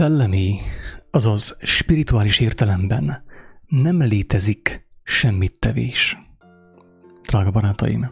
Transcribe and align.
Szellemi, 0.00 0.60
azaz 1.10 1.56
spirituális 1.60 2.40
értelemben 2.40 3.24
nem 3.66 4.02
létezik 4.02 4.86
semmit 5.02 5.58
tevés. 5.58 6.18
Drága 7.22 7.50
barátaim, 7.50 8.10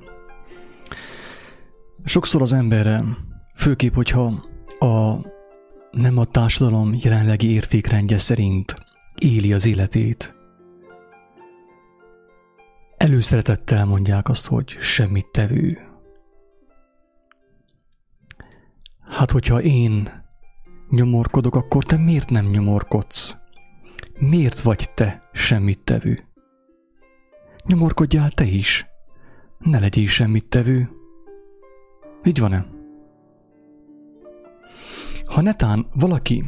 sokszor 2.04 2.42
az 2.42 2.52
emberre, 2.52 3.04
főképp, 3.54 3.94
hogyha 3.94 4.44
a 4.78 5.16
nem 5.90 6.18
a 6.18 6.24
társadalom 6.24 6.96
jelenlegi 7.00 7.50
értékrendje 7.50 8.18
szerint 8.18 8.74
éli 9.18 9.52
az 9.52 9.66
életét, 9.66 10.34
előszeretettel 12.96 13.84
mondják 13.84 14.28
azt, 14.28 14.46
hogy 14.46 14.68
semmit 14.80 15.26
tevő. 15.26 15.78
Hát, 19.08 19.30
hogyha 19.30 19.60
én 19.62 20.26
nyomorkodok, 20.90 21.54
akkor 21.54 21.84
te 21.84 21.96
miért 21.96 22.30
nem 22.30 22.46
nyomorkodsz? 22.46 23.36
Miért 24.18 24.60
vagy 24.60 24.90
te 24.94 25.22
semmit 25.32 25.80
tevő? 25.84 26.28
Nyomorkodjál 27.64 28.30
te 28.30 28.44
is. 28.44 28.86
Ne 29.58 29.78
legyél 29.78 30.06
semmit 30.06 30.44
tevő. 30.44 30.90
Így 32.24 32.38
van-e? 32.40 32.66
Ha 35.24 35.40
netán 35.40 35.86
valaki 35.94 36.44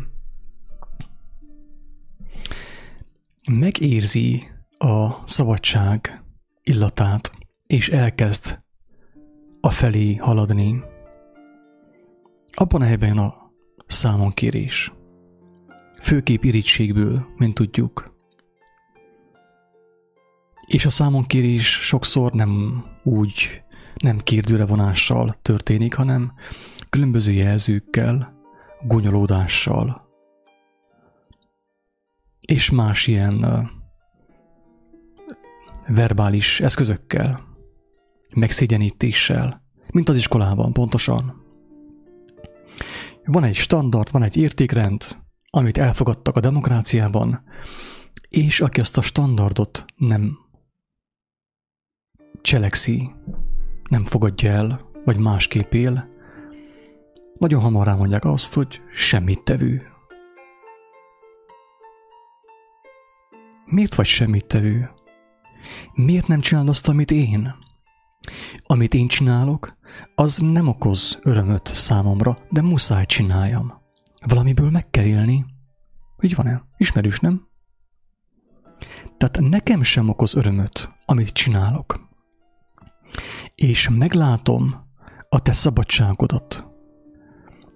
megérzi 3.51 4.51
a 4.79 5.29
szabadság 5.29 6.25
illatát, 6.63 7.33
és 7.67 7.89
elkezd 7.89 8.63
a 9.61 9.71
felé 9.71 10.15
haladni, 10.15 10.83
abban 12.53 12.83
a 12.83 12.85
helyben 12.85 13.19
a 13.19 13.40
számonkérés. 13.91 14.93
Főkép 16.01 16.45
irítségből, 16.45 17.27
mint 17.37 17.55
tudjuk. 17.55 18.15
És 20.67 20.85
a 20.85 20.91
számonkérés 20.91 21.69
sokszor 21.69 22.33
nem 22.33 22.85
úgy, 23.03 23.63
nem 23.95 24.19
kérdőre 24.19 24.67
vonással 24.67 25.37
történik, 25.43 25.95
hanem 25.95 26.33
különböző 26.91 27.33
jelzőkkel, 27.33 28.39
gonyolódással, 28.83 30.09
és 32.41 32.71
más 32.71 33.07
ilyen 33.07 33.71
verbális 35.87 36.61
eszközökkel, 36.61 37.41
megszégyenítéssel, 38.35 39.63
mint 39.91 40.09
az 40.09 40.17
iskolában 40.17 40.73
pontosan. 40.73 41.45
Van 43.33 43.45
egy 43.45 43.55
standard, 43.55 44.11
van 44.11 44.23
egy 44.23 44.37
értékrend, 44.37 45.05
amit 45.51 45.79
elfogadtak 45.79 46.37
a 46.37 46.41
demokráciában, 46.41 47.43
és 48.29 48.61
aki 48.61 48.81
azt 48.81 48.99
a 48.99 49.03
standardot 49.03 49.85
nem 49.97 50.39
cselekszi, 52.41 53.11
nem 53.89 54.05
fogadja 54.05 54.51
el, 54.51 54.91
vagy 55.05 55.17
másképp 55.17 55.73
él, 55.73 56.09
nagyon 57.39 57.61
hamar 57.61 57.87
rámondják 57.87 58.25
azt, 58.25 58.55
hogy 58.55 58.81
semmit 58.95 59.43
tevő. 59.43 59.83
Miért 63.65 63.95
vagy 63.95 64.07
semmit 64.07 64.47
tevő? 64.47 64.91
Miért 65.93 66.27
nem 66.27 66.41
csinálod 66.41 66.69
azt, 66.69 66.89
amit 66.89 67.11
én? 67.11 67.55
Amit 68.63 68.95
én 68.95 69.09
csinálok, 69.09 69.79
az 70.15 70.39
nem 70.39 70.69
okoz 70.69 71.19
örömöt 71.23 71.67
számomra, 71.75 72.39
de 72.51 72.63
muszáj 72.63 73.07
csináljam. 73.07 73.73
Valamiből 74.27 74.71
meg 74.71 74.91
kell 74.91 75.05
élni. 75.05 75.45
Így 76.21 76.35
van-e? 76.35 76.63
Ismerős, 76.77 77.21
nem? 77.21 77.49
Tehát 79.17 79.41
nekem 79.41 79.83
sem 79.83 80.09
okoz 80.09 80.35
örömöt, 80.35 80.91
amit 81.05 81.29
csinálok. 81.29 82.09
És 83.55 83.89
meglátom 83.89 84.75
a 85.29 85.43
te 85.43 85.53
szabadságodat. 85.53 86.67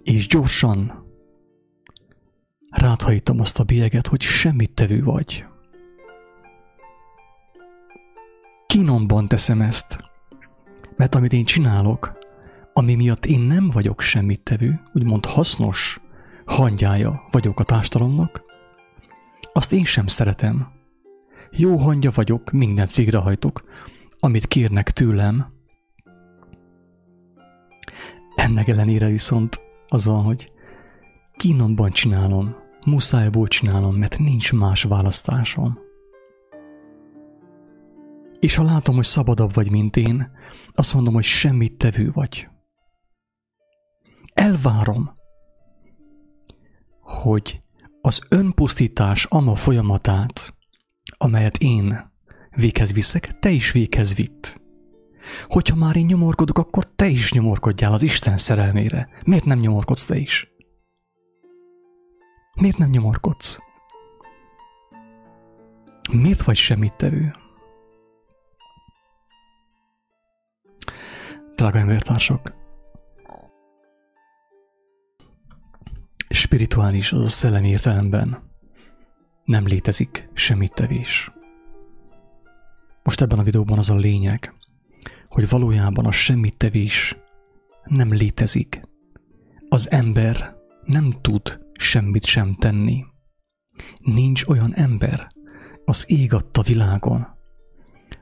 És 0.02 0.26
gyorsan 0.26 1.04
ráthajítom 2.70 3.40
azt 3.40 3.58
a 3.58 3.64
bélyeget, 3.64 4.06
hogy 4.06 4.20
semmit 4.20 4.74
tevő 4.74 5.02
vagy. 5.02 5.44
Kínomban 8.66 9.28
teszem 9.28 9.60
ezt, 9.60 9.98
mert 10.96 11.14
amit 11.14 11.32
én 11.32 11.44
csinálok, 11.44 12.12
ami 12.72 12.94
miatt 12.94 13.26
én 13.26 13.40
nem 13.40 13.70
vagyok 13.70 14.00
semmit 14.00 14.42
tevő, 14.42 14.80
úgymond 14.92 15.26
hasznos 15.26 16.00
hangyája 16.44 17.22
vagyok 17.30 17.60
a 17.60 17.64
társadalomnak, 17.64 18.44
azt 19.52 19.72
én 19.72 19.84
sem 19.84 20.06
szeretem. 20.06 20.68
Jó 21.50 21.76
hangja 21.76 22.10
vagyok, 22.14 22.50
mindent 22.50 22.94
végrehajtok, 22.94 23.64
amit 24.20 24.46
kérnek 24.46 24.90
tőlem. 24.90 25.52
Ennek 28.34 28.68
ellenére 28.68 29.06
viszont 29.08 29.60
az 29.88 30.04
van, 30.04 30.24
hogy 30.24 30.52
kínomban 31.36 31.90
csinálom, 31.90 32.56
muszájból 32.84 33.48
csinálom, 33.48 33.94
mert 33.94 34.18
nincs 34.18 34.52
más 34.52 34.82
választásom. 34.82 35.83
És 38.44 38.54
ha 38.54 38.62
látom, 38.62 38.94
hogy 38.94 39.04
szabadabb 39.04 39.54
vagy, 39.54 39.70
mint 39.70 39.96
én, 39.96 40.30
azt 40.72 40.94
mondom, 40.94 41.14
hogy 41.14 41.24
semmit 41.24 41.76
tevő 41.76 42.10
vagy. 42.10 42.48
Elvárom, 44.32 45.10
hogy 47.00 47.60
az 48.00 48.20
önpusztítás 48.28 49.24
ama 49.24 49.54
folyamatát, 49.54 50.54
amelyet 51.16 51.56
én 51.56 52.12
véghez 52.50 52.92
viszek, 52.92 53.38
te 53.38 53.50
is 53.50 53.72
véghez 53.72 54.14
vitt. 54.14 54.60
Hogyha 55.48 55.76
már 55.76 55.96
én 55.96 56.06
nyomorkodok, 56.06 56.58
akkor 56.58 56.94
te 56.94 57.06
is 57.06 57.32
nyomorkodjál 57.32 57.92
az 57.92 58.02
Isten 58.02 58.38
szerelmére. 58.38 59.08
Miért 59.22 59.44
nem 59.44 59.58
nyomorkodsz 59.58 60.06
te 60.06 60.16
is? 60.16 60.48
Miért 62.54 62.78
nem 62.78 62.90
nyomorkodsz? 62.90 63.58
Miért 66.12 66.42
vagy 66.42 66.56
semmit 66.56 66.92
tevő? 66.92 67.34
Drága 71.54 71.78
embertársak, 71.78 72.54
spirituális, 76.28 77.12
az 77.12 77.24
a 77.24 77.28
szellemi 77.28 77.68
értelemben 77.68 78.50
nem 79.44 79.66
létezik 79.66 80.28
semmit 80.32 80.72
tevés. 80.72 81.32
Most 83.02 83.20
ebben 83.20 83.38
a 83.38 83.42
videóban 83.42 83.78
az 83.78 83.90
a 83.90 83.96
lényeg, 83.96 84.54
hogy 85.28 85.48
valójában 85.48 86.06
a 86.06 86.12
semmit 86.12 86.56
tevés 86.56 87.16
nem 87.84 88.12
létezik. 88.12 88.82
Az 89.68 89.90
ember 89.90 90.54
nem 90.84 91.10
tud 91.20 91.60
semmit 91.72 92.26
sem 92.26 92.54
tenni. 92.54 93.04
Nincs 94.00 94.44
olyan 94.44 94.74
ember 94.74 95.28
az 95.84 96.10
ég 96.10 96.32
adta 96.32 96.62
világon, 96.62 97.26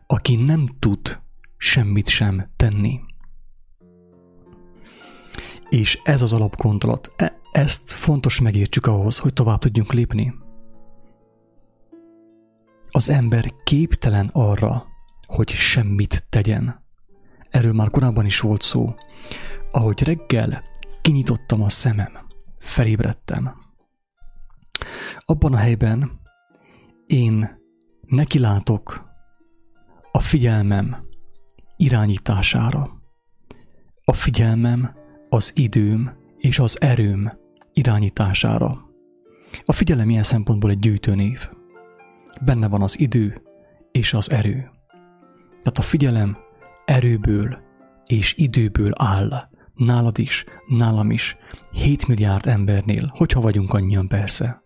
aki 0.06 0.36
nem 0.36 0.66
tud 0.78 1.20
semmit 1.56 2.08
sem 2.08 2.50
tenni. 2.56 3.00
És 5.72 6.00
ez 6.02 6.22
az 6.22 6.32
alapgondolat, 6.32 7.12
e- 7.16 7.38
ezt 7.50 7.92
fontos 7.92 8.40
megértsük 8.40 8.86
ahhoz, 8.86 9.18
hogy 9.18 9.32
tovább 9.32 9.58
tudjunk 9.58 9.92
lépni. 9.92 10.34
Az 12.90 13.08
ember 13.08 13.52
képtelen 13.64 14.30
arra, 14.32 14.86
hogy 15.26 15.48
semmit 15.48 16.26
tegyen. 16.28 16.84
Erről 17.50 17.72
már 17.72 17.90
korábban 17.90 18.24
is 18.24 18.40
volt 18.40 18.62
szó. 18.62 18.94
Ahogy 19.70 20.02
reggel 20.02 20.62
kinyitottam 21.00 21.62
a 21.62 21.68
szemem, 21.68 22.26
felébredtem. 22.58 23.54
Abban 25.18 25.52
a 25.52 25.56
helyben 25.56 26.20
én 27.06 27.60
nekilátok 28.00 29.04
a 30.12 30.20
figyelmem 30.20 30.96
irányítására. 31.76 33.02
A 34.04 34.12
figyelmem, 34.12 35.00
az 35.32 35.52
időm 35.54 36.10
és 36.36 36.58
az 36.58 36.80
erőm 36.80 37.32
irányítására. 37.72 38.90
A 39.64 39.72
figyelem 39.72 40.10
ilyen 40.10 40.22
szempontból 40.22 40.70
egy 40.70 40.78
gyűjtőnév. 40.78 41.48
Benne 42.44 42.68
van 42.68 42.82
az 42.82 43.00
idő 43.00 43.42
és 43.92 44.14
az 44.14 44.30
erő. 44.30 44.70
Tehát 45.48 45.78
a 45.78 45.82
figyelem 45.82 46.36
erőből 46.84 47.58
és 48.06 48.34
időből 48.36 48.92
áll. 48.94 49.48
Nálad 49.74 50.18
is, 50.18 50.44
nálam 50.66 51.10
is, 51.10 51.36
7 51.70 52.06
milliárd 52.06 52.46
embernél, 52.46 53.12
hogyha 53.16 53.40
vagyunk 53.40 53.72
annyian 53.72 54.08
persze. 54.08 54.62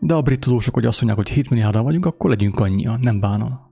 De 0.00 0.14
a 0.14 0.22
brit 0.22 0.40
tudósok, 0.40 0.74
hogy 0.74 0.86
azt 0.86 1.02
mondják, 1.02 1.26
hogy 1.26 1.36
7 1.36 1.50
milliárdan 1.50 1.84
vagyunk, 1.84 2.06
akkor 2.06 2.30
legyünk 2.30 2.60
annyian, 2.60 3.00
nem 3.00 3.20
bánom. 3.20 3.69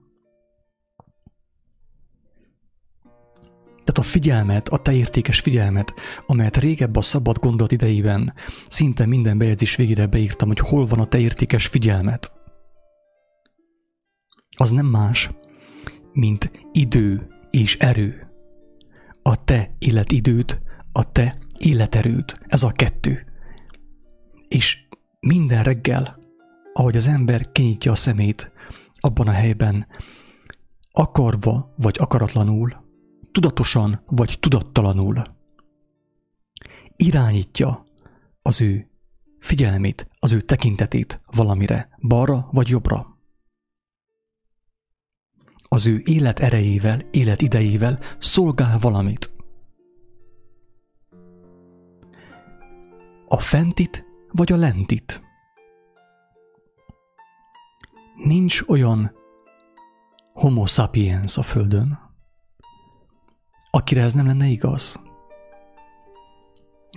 A 3.99 4.03
figyelmet, 4.03 4.69
a 4.69 4.77
te 4.77 4.93
értékes 4.93 5.39
figyelmet, 5.39 5.93
amelyet 6.25 6.57
régebb 6.57 6.95
a 6.95 7.01
szabad 7.01 7.37
gondolat 7.37 7.71
idejében 7.71 8.33
szinte 8.69 9.05
minden 9.05 9.37
bejegyzés 9.37 9.75
végére 9.75 10.05
beírtam, 10.05 10.47
hogy 10.47 10.59
hol 10.59 10.85
van 10.85 10.99
a 10.99 11.05
te 11.05 11.19
értékes 11.19 11.67
figyelmet. 11.67 12.31
Az 14.57 14.71
nem 14.71 14.85
más, 14.85 15.29
mint 16.13 16.51
idő 16.71 17.27
és 17.49 17.77
erő. 17.77 18.31
A 19.21 19.43
te 19.43 19.75
életidőt, 19.79 20.61
a 20.91 21.11
te 21.11 21.37
életerőt. 21.57 22.39
Ez 22.47 22.63
a 22.63 22.71
kettő. 22.71 23.25
És 24.47 24.77
minden 25.19 25.63
reggel, 25.63 26.19
ahogy 26.73 26.97
az 26.97 27.07
ember 27.07 27.51
kinyitja 27.51 27.91
a 27.91 27.95
szemét, 27.95 28.51
abban 28.99 29.27
a 29.27 29.31
helyben, 29.31 29.87
akarva 30.91 31.73
vagy 31.77 31.95
akaratlanul, 31.99 32.78
tudatosan 33.31 34.03
vagy 34.05 34.37
tudattalanul, 34.39 35.23
irányítja 36.95 37.85
az 38.41 38.61
ő 38.61 38.89
figyelmét, 39.39 40.07
az 40.19 40.31
ő 40.31 40.41
tekintetét 40.41 41.19
valamire, 41.31 41.89
balra 42.01 42.49
vagy 42.51 42.67
jobbra. 42.69 43.17
Az 45.67 45.87
ő 45.87 46.01
élet 46.05 46.39
erejével, 46.39 46.99
élet 47.11 47.41
idejével 47.41 47.99
szolgál 48.17 48.79
valamit. 48.79 49.31
A 53.25 53.39
fentit 53.39 54.05
vagy 54.31 54.51
a 54.51 54.55
lentit. 54.55 55.21
Nincs 58.23 58.61
olyan 58.67 59.11
homo 60.33 60.65
sapiens 60.65 61.37
a 61.37 61.41
Földön, 61.41 62.08
akire 63.71 64.01
ez 64.01 64.13
nem 64.13 64.25
lenne 64.25 64.47
igaz. 64.47 64.99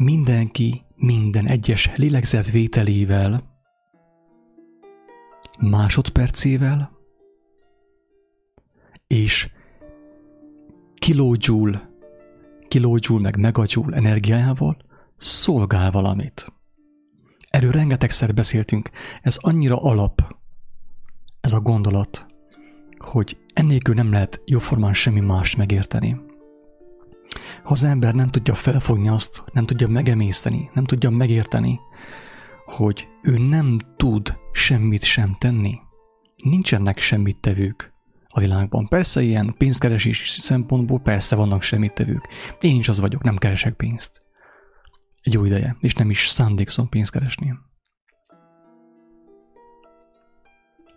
Mindenki 0.01 0.85
minden 0.95 1.47
egyes 1.47 1.91
lélegzetvételével, 1.97 3.51
másodpercével 5.59 6.91
és 9.07 9.51
kilógyúl, 10.95 11.81
kilógyúl 12.69 13.21
meg 13.21 13.37
megagyúl 13.37 13.95
energiájával 13.95 14.77
szolgál 15.17 15.91
valamit. 15.91 16.53
Erről 17.51 17.71
rengetegszer 17.71 18.35
beszéltünk, 18.35 18.91
ez 19.23 19.37
annyira 19.41 19.83
alap, 19.83 20.37
ez 21.41 21.53
a 21.53 21.61
gondolat, 21.61 22.27
hogy 22.99 23.37
ennélkül 23.55 23.95
nem 23.95 24.13
lehet 24.13 24.43
jóformán 24.45 24.93
semmi 24.93 25.21
mást 25.21 25.57
megérteni. 25.57 26.21
Ha 27.62 27.70
az 27.70 27.82
ember 27.82 28.14
nem 28.14 28.29
tudja 28.29 28.55
felfogni 28.55 29.08
azt, 29.08 29.44
nem 29.52 29.67
tudja 29.67 29.88
megemészteni, 29.88 30.70
nem 30.75 30.84
tudja 30.84 31.11
megérteni, 31.11 31.81
hogy 32.64 33.08
ő 33.23 33.38
nem 33.38 33.76
tud 33.96 34.38
semmit 34.52 35.05
sem 35.05 35.37
tenni, 35.38 35.79
nincsenek 36.44 36.99
semmit 36.99 37.40
tevők 37.40 37.93
a 38.29 38.40
világban. 38.40 38.88
Persze 38.88 39.23
ilyen 39.23 39.55
pénzkeresés 39.58 40.29
szempontból 40.29 41.00
persze 41.00 41.37
vannak 41.37 41.62
semmit 41.62 41.94
tevők. 41.94 42.29
Én 42.61 42.79
is 42.79 42.88
az 42.88 43.00
vagyok, 43.00 43.23
nem 43.23 43.37
keresek 43.37 43.75
pénzt. 43.75 44.20
Egy 45.23 45.32
jó 45.32 45.44
ideje, 45.44 45.76
és 45.81 45.94
nem 45.94 46.11
is 46.11 46.28
szándékszom 46.28 46.88
pénzt 46.88 47.12
keresni. 47.12 47.55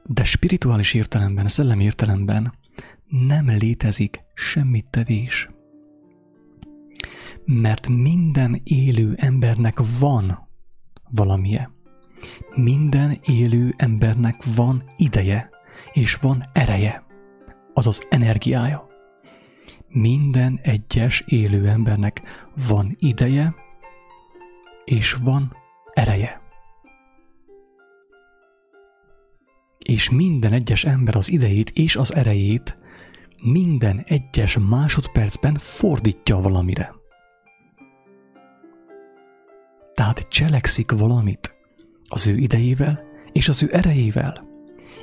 De 0.03 0.23
spirituális 0.23 0.93
értelemben, 0.93 1.47
szellemi 1.47 1.83
értelemben 1.83 2.53
nem 3.05 3.49
létezik 3.49 4.19
semmit 4.33 4.89
tevés. 4.89 5.49
Mert 7.45 7.87
minden 7.87 8.61
élő 8.63 9.13
embernek 9.17 9.79
van 9.99 10.47
valamije. 11.09 11.71
Minden 12.55 13.17
élő 13.25 13.73
embernek 13.77 14.43
van 14.55 14.83
ideje, 14.95 15.49
és 15.93 16.15
van 16.15 16.43
ereje, 16.53 17.03
azaz 17.73 18.05
energiája. 18.09 18.87
Minden 19.87 20.59
egyes 20.61 21.23
élő 21.27 21.67
embernek 21.67 22.21
van 22.67 22.95
ideje, 22.99 23.55
és 24.85 25.13
van 25.13 25.51
ereje. 25.87 26.43
és 29.85 30.09
minden 30.09 30.53
egyes 30.53 30.85
ember 30.85 31.15
az 31.15 31.31
idejét 31.31 31.69
és 31.69 31.95
az 31.95 32.15
erejét 32.15 32.77
minden 33.43 34.03
egyes 34.07 34.57
másodpercben 34.69 35.57
fordítja 35.57 36.37
valamire. 36.37 36.93
Tehát 39.95 40.27
cselekszik 40.29 40.91
valamit 40.91 41.55
az 42.07 42.27
ő 42.27 42.37
idejével 42.37 43.03
és 43.31 43.49
az 43.49 43.63
ő 43.63 43.67
erejével. 43.71 44.47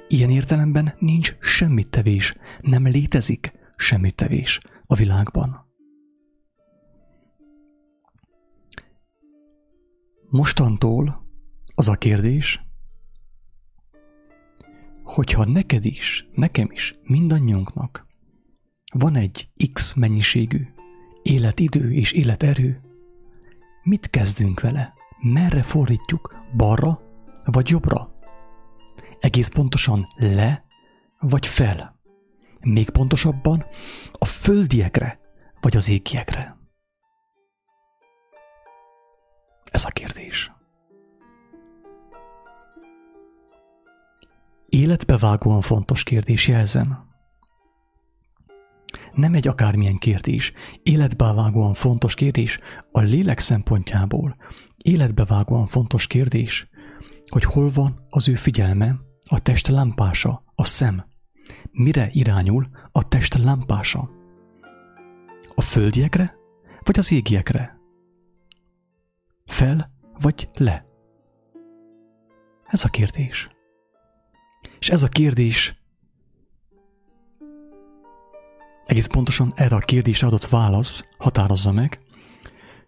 Ilyen 0.08 0.30
értelemben 0.30 0.94
nincs 0.98 1.36
semmi 1.40 1.84
tevés, 1.84 2.36
nem 2.60 2.86
létezik 2.86 3.52
semmi 3.76 4.10
tevés 4.10 4.60
a 4.86 4.94
világban. 4.94 5.70
Mostantól 10.28 11.26
az 11.74 11.88
a 11.88 11.94
kérdés, 11.94 12.60
hogyha 15.02 15.44
neked 15.44 15.84
is, 15.84 16.28
nekem 16.34 16.68
is, 16.70 16.98
mindannyiunknak 17.02 18.06
van 18.94 19.14
egy 19.14 19.48
X 19.72 19.94
mennyiségű 19.94 20.66
életidő 21.22 21.92
és 21.92 22.12
életerő, 22.12 22.91
mit 23.82 24.10
kezdünk 24.10 24.60
vele? 24.60 24.94
Merre 25.18 25.62
fordítjuk? 25.62 26.44
Balra 26.56 27.00
vagy 27.44 27.68
jobbra? 27.68 28.14
Egész 29.20 29.48
pontosan 29.48 30.06
le 30.16 30.64
vagy 31.18 31.46
fel? 31.46 32.00
Még 32.62 32.90
pontosabban 32.90 33.64
a 34.12 34.24
földiekre 34.24 35.20
vagy 35.60 35.76
az 35.76 35.88
égiekre? 35.88 36.56
Ez 39.70 39.84
a 39.84 39.88
kérdés. 39.88 40.52
Életbevágóan 44.66 45.60
fontos 45.60 46.02
kérdés, 46.02 46.48
jelzem. 46.48 47.11
Nem 49.14 49.34
egy 49.34 49.48
akármilyen 49.48 49.98
kérdés, 49.98 50.52
életbevágóan 50.82 51.74
fontos 51.74 52.14
kérdés 52.14 52.58
a 52.90 53.00
lélek 53.00 53.38
szempontjából. 53.38 54.36
Életbevágóan 54.76 55.66
fontos 55.66 56.06
kérdés, 56.06 56.68
hogy 57.26 57.44
hol 57.44 57.70
van 57.70 58.06
az 58.08 58.28
ő 58.28 58.34
figyelme, 58.34 59.00
a 59.30 59.38
test 59.38 59.68
lámpása, 59.68 60.44
a 60.54 60.64
szem. 60.64 61.04
Mire 61.70 62.08
irányul 62.12 62.68
a 62.92 63.08
test 63.08 63.38
lámpása? 63.38 64.10
A 65.54 65.60
földiekre, 65.60 66.34
vagy 66.80 66.98
az 66.98 67.12
égiekre? 67.12 67.78
Fel, 69.46 69.90
vagy 70.20 70.48
le? 70.54 70.86
Ez 72.64 72.84
a 72.84 72.88
kérdés. 72.88 73.48
És 74.78 74.90
ez 74.90 75.02
a 75.02 75.08
kérdés 75.08 75.81
egész 78.92 79.06
pontosan 79.06 79.52
erre 79.56 79.76
a 79.76 79.78
kérdésre 79.78 80.26
adott 80.26 80.48
válasz 80.48 81.04
határozza 81.18 81.72
meg, 81.72 82.00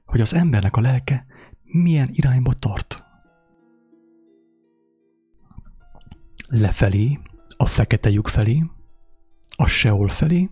hogy 0.04 0.20
az 0.20 0.34
embernek 0.34 0.76
a 0.76 0.80
lelke 0.80 1.26
milyen 1.62 2.08
irányba 2.12 2.52
tart. 2.52 3.02
Lefelé, 6.48 7.18
a 7.56 7.66
fekete 7.66 8.10
lyuk 8.10 8.28
felé, 8.28 8.64
a 9.56 9.66
Seol 9.66 10.08
felé, 10.08 10.50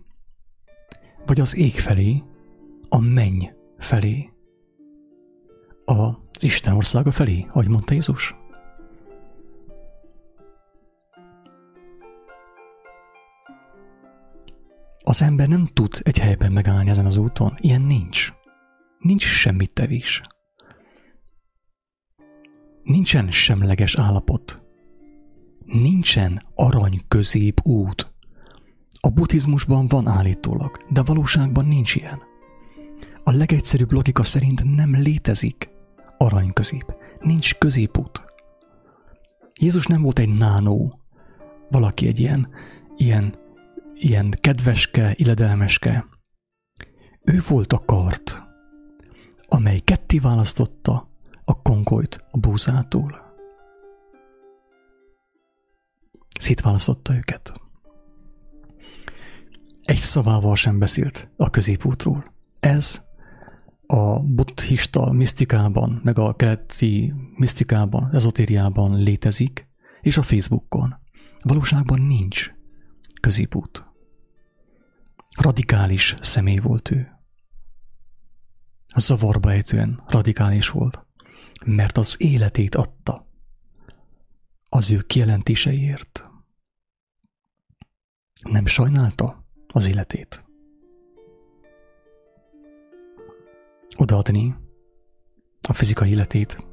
vagy 1.25 1.39
az 1.39 1.57
ég 1.57 1.79
felé, 1.79 2.23
a 2.89 2.99
menny 2.99 3.43
felé, 3.77 4.29
az 5.85 6.43
Isten 6.43 6.75
országa 6.75 7.11
felé, 7.11 7.45
ahogy 7.49 7.67
mondta 7.67 7.93
Jézus. 7.93 8.35
Az 15.13 15.21
ember 15.21 15.47
nem 15.47 15.65
tud 15.73 16.01
egy 16.03 16.17
helyben 16.17 16.51
megállni 16.51 16.89
ezen 16.89 17.05
az 17.05 17.17
úton. 17.17 17.57
Ilyen 17.57 17.81
nincs. 17.81 18.33
Nincs 18.99 19.23
semmi 19.23 19.65
tevés. 19.65 20.21
Nincsen 22.83 23.31
semleges 23.31 23.95
állapot. 23.95 24.61
Nincsen 25.65 26.45
arany 26.55 27.01
közép 27.07 27.59
út. 27.63 28.13
A 28.99 29.09
buddhizmusban 29.09 29.87
van 29.87 30.07
állítólag, 30.07 30.85
de 30.89 31.03
valóságban 31.03 31.65
nincs 31.65 31.95
ilyen. 31.95 32.19
A 33.23 33.31
legegyszerűbb 33.31 33.91
logika 33.91 34.23
szerint 34.23 34.75
nem 34.75 34.95
létezik 34.95 35.69
arany 36.17 36.53
közép. 36.53 36.97
Nincs 37.19 37.55
középút. 37.55 38.21
Jézus 39.59 39.85
nem 39.85 40.01
volt 40.01 40.19
egy 40.19 40.37
nánó, 40.37 40.99
valaki 41.69 42.07
egy 42.07 42.19
ilyen, 42.19 42.49
ilyen 42.95 43.41
ilyen 43.95 44.37
kedveske, 44.41 45.13
illedelmeske. 45.15 46.05
Ő 47.21 47.39
volt 47.47 47.73
a 47.73 47.79
kart, 47.85 48.43
amely 49.47 49.79
ketté 49.79 50.19
választotta 50.19 51.09
a 51.45 51.61
kongolyt 51.61 52.25
a 52.31 52.37
búzától. 52.37 53.21
Szétválasztotta 56.39 57.15
őket. 57.15 57.53
Egy 59.81 59.97
szavával 59.97 60.55
sem 60.55 60.79
beszélt 60.79 61.29
a 61.37 61.49
középútról. 61.49 62.33
Ez 62.59 63.01
a 63.87 64.19
buddhista 64.19 65.11
misztikában, 65.11 66.01
meg 66.03 66.19
a 66.19 66.35
keleti 66.35 67.13
misztikában, 67.35 68.09
ezotériában 68.13 68.95
létezik, 69.03 69.67
és 70.01 70.17
a 70.17 70.21
Facebookon. 70.21 70.95
Valóságban 71.41 72.01
nincs 72.01 72.53
középút. 73.23 73.85
Radikális 75.37 76.15
személy 76.21 76.57
volt 76.57 76.91
ő. 76.91 77.11
A 78.87 78.99
zavarba 78.99 79.51
ejtően 79.51 80.03
radikális 80.07 80.69
volt, 80.69 81.05
mert 81.65 81.97
az 81.97 82.15
életét 82.17 82.75
adta 82.75 83.27
az 84.69 84.91
ő 84.91 85.01
kijelentéseiért. 85.01 86.25
Nem 88.43 88.65
sajnálta 88.65 89.45
az 89.67 89.87
életét. 89.87 90.45
Odaadni 93.97 94.55
a 95.61 95.73
fizikai 95.73 96.09
életét, 96.09 96.65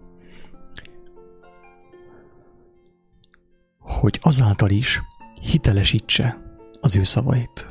hogy 3.79 4.19
azáltal 4.23 4.71
is 4.71 5.01
hitelesítse 5.41 6.39
az 6.81 6.97
ő 6.97 7.03
szavait. 7.03 7.67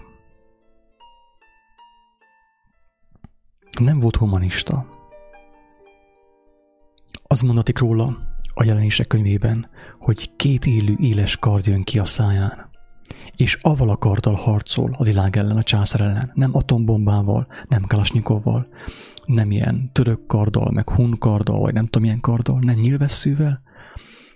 Nem 3.79 3.99
volt 3.99 4.15
humanista. 4.15 4.85
Az 7.23 7.41
mondatik 7.41 7.77
róla 7.77 8.17
a 8.53 8.63
jelenések 8.63 9.07
könyvében, 9.07 9.69
hogy 9.99 10.35
két 10.35 10.65
élő 10.65 10.95
éles 10.99 11.38
kard 11.38 11.65
jön 11.65 11.83
ki 11.83 11.99
a 11.99 12.05
száján, 12.05 12.69
és 13.35 13.57
aval 13.61 13.89
a 13.89 13.97
karddal 13.97 14.33
harcol 14.33 14.95
a 14.97 15.03
világ 15.03 15.38
ellen, 15.38 15.57
a 15.57 15.63
császár 15.63 16.01
ellen, 16.01 16.31
nem 16.33 16.55
atombombával, 16.55 17.47
nem 17.67 17.83
kalasnyikovval, 17.83 18.67
nem 19.25 19.51
ilyen 19.51 19.89
török 19.91 20.25
karddal, 20.25 20.71
meg 20.71 20.89
hun 20.89 21.17
karddal, 21.17 21.59
vagy 21.59 21.73
nem 21.73 21.85
tudom 21.85 22.01
milyen 22.01 22.19
karddal, 22.19 22.59
nem 22.59 22.79
nyilvesszűvel, 22.79 23.61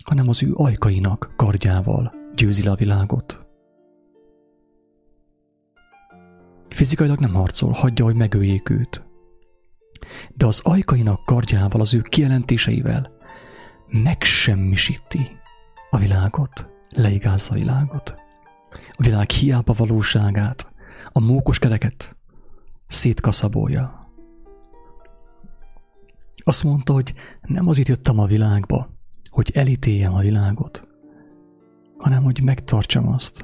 hanem 0.03 0.29
az 0.29 0.43
ő 0.43 0.51
ajkainak 0.53 1.33
kardjával 1.35 2.22
győzi 2.35 2.63
le 2.63 2.71
a 2.71 2.75
világot. 2.75 3.45
Fizikailag 6.69 7.19
nem 7.19 7.33
harcol, 7.33 7.71
hagyja, 7.71 8.05
hogy 8.05 8.15
megöljék 8.15 8.69
őt 8.69 9.03
de 10.35 10.45
az 10.45 10.59
ajkainak 10.63 11.23
kardjával, 11.23 11.81
az 11.81 11.93
ő 11.93 12.01
kijelentéseivel 12.01 13.11
megsemmisíti 13.87 15.39
a 15.89 15.97
világot, 15.97 16.67
leigázza 16.89 17.51
a 17.51 17.57
világot. 17.57 18.13
A 18.91 19.03
világ 19.03 19.29
hiába 19.29 19.73
valóságát, 19.73 20.71
a 21.11 21.19
mókos 21.19 21.59
kereket 21.59 22.17
szétkaszabolja. 22.87 24.11
Azt 26.43 26.63
mondta, 26.63 26.93
hogy 26.93 27.13
nem 27.41 27.67
azért 27.67 27.87
jöttem 27.87 28.19
a 28.19 28.25
világba, 28.25 28.89
hogy 29.29 29.51
elítéljem 29.53 30.13
a 30.13 30.19
világot, 30.19 30.87
hanem 32.03 32.23
hogy 32.23 32.41
megtartsam 32.43 33.07
azt. 33.07 33.43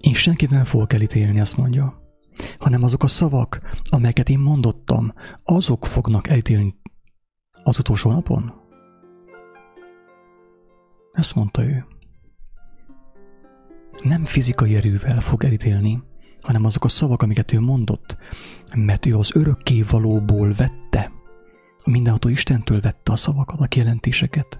Én 0.00 0.14
senkit 0.14 0.50
nem 0.50 0.64
fogok 0.64 0.92
elítélni, 0.92 1.40
azt 1.40 1.56
mondja 1.56 2.02
hanem 2.58 2.82
azok 2.82 3.02
a 3.02 3.06
szavak, 3.06 3.60
amelyeket 3.90 4.28
én 4.28 4.38
mondottam, 4.38 5.12
azok 5.44 5.86
fognak 5.86 6.28
elítélni 6.28 6.74
az 7.62 7.78
utolsó 7.78 8.10
napon? 8.10 8.54
Ezt 11.12 11.34
mondta 11.34 11.64
ő. 11.64 11.84
Nem 14.02 14.24
fizikai 14.24 14.76
erővel 14.76 15.20
fog 15.20 15.44
elítélni, 15.44 16.02
hanem 16.40 16.64
azok 16.64 16.84
a 16.84 16.88
szavak, 16.88 17.22
amiket 17.22 17.52
ő 17.52 17.60
mondott, 17.60 18.16
mert 18.74 19.06
ő 19.06 19.16
az 19.16 19.36
örökké 19.36 19.82
valóból 19.82 20.52
vette, 20.52 21.12
mindenható 21.84 22.28
Istentől 22.28 22.80
vette 22.80 23.12
a 23.12 23.16
szavakat, 23.16 23.60
a 23.60 23.66
kijelentéseket, 23.66 24.58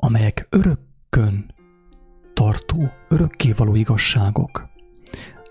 amelyek 0.00 0.46
örökkön 0.50 1.54
tartó, 2.34 2.90
örökkévaló 3.08 3.74
igazságok, 3.74 4.68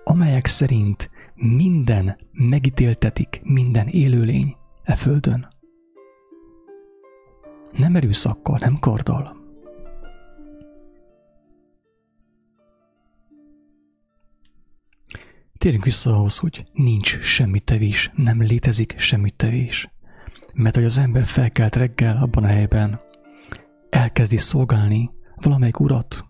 amelyek 0.03 0.45
szerint 0.45 1.09
minden 1.35 2.17
megítéltetik 2.31 3.41
minden 3.43 3.87
élőlény 3.87 4.55
e 4.83 4.95
földön. 4.95 5.47
Nem 7.71 7.95
erőszakkal, 7.95 8.57
nem 8.61 8.79
karddal. 8.79 9.37
Térjünk 15.57 15.83
vissza 15.83 16.15
ahhoz, 16.15 16.37
hogy 16.37 16.63
nincs 16.73 17.19
semmi 17.19 17.59
tevés, 17.59 18.11
nem 18.15 18.41
létezik 18.41 18.95
semmi 18.97 19.31
tevés. 19.31 19.89
Mert 20.53 20.75
hogy 20.75 20.83
az 20.83 20.97
ember 20.97 21.25
felkelt 21.25 21.75
reggel 21.75 22.17
abban 22.17 22.43
a 22.43 22.47
helyben, 22.47 22.99
elkezdi 23.99 24.37
szolgálni 24.37 25.11
valamelyik 25.35 25.79
urat, 25.79 26.25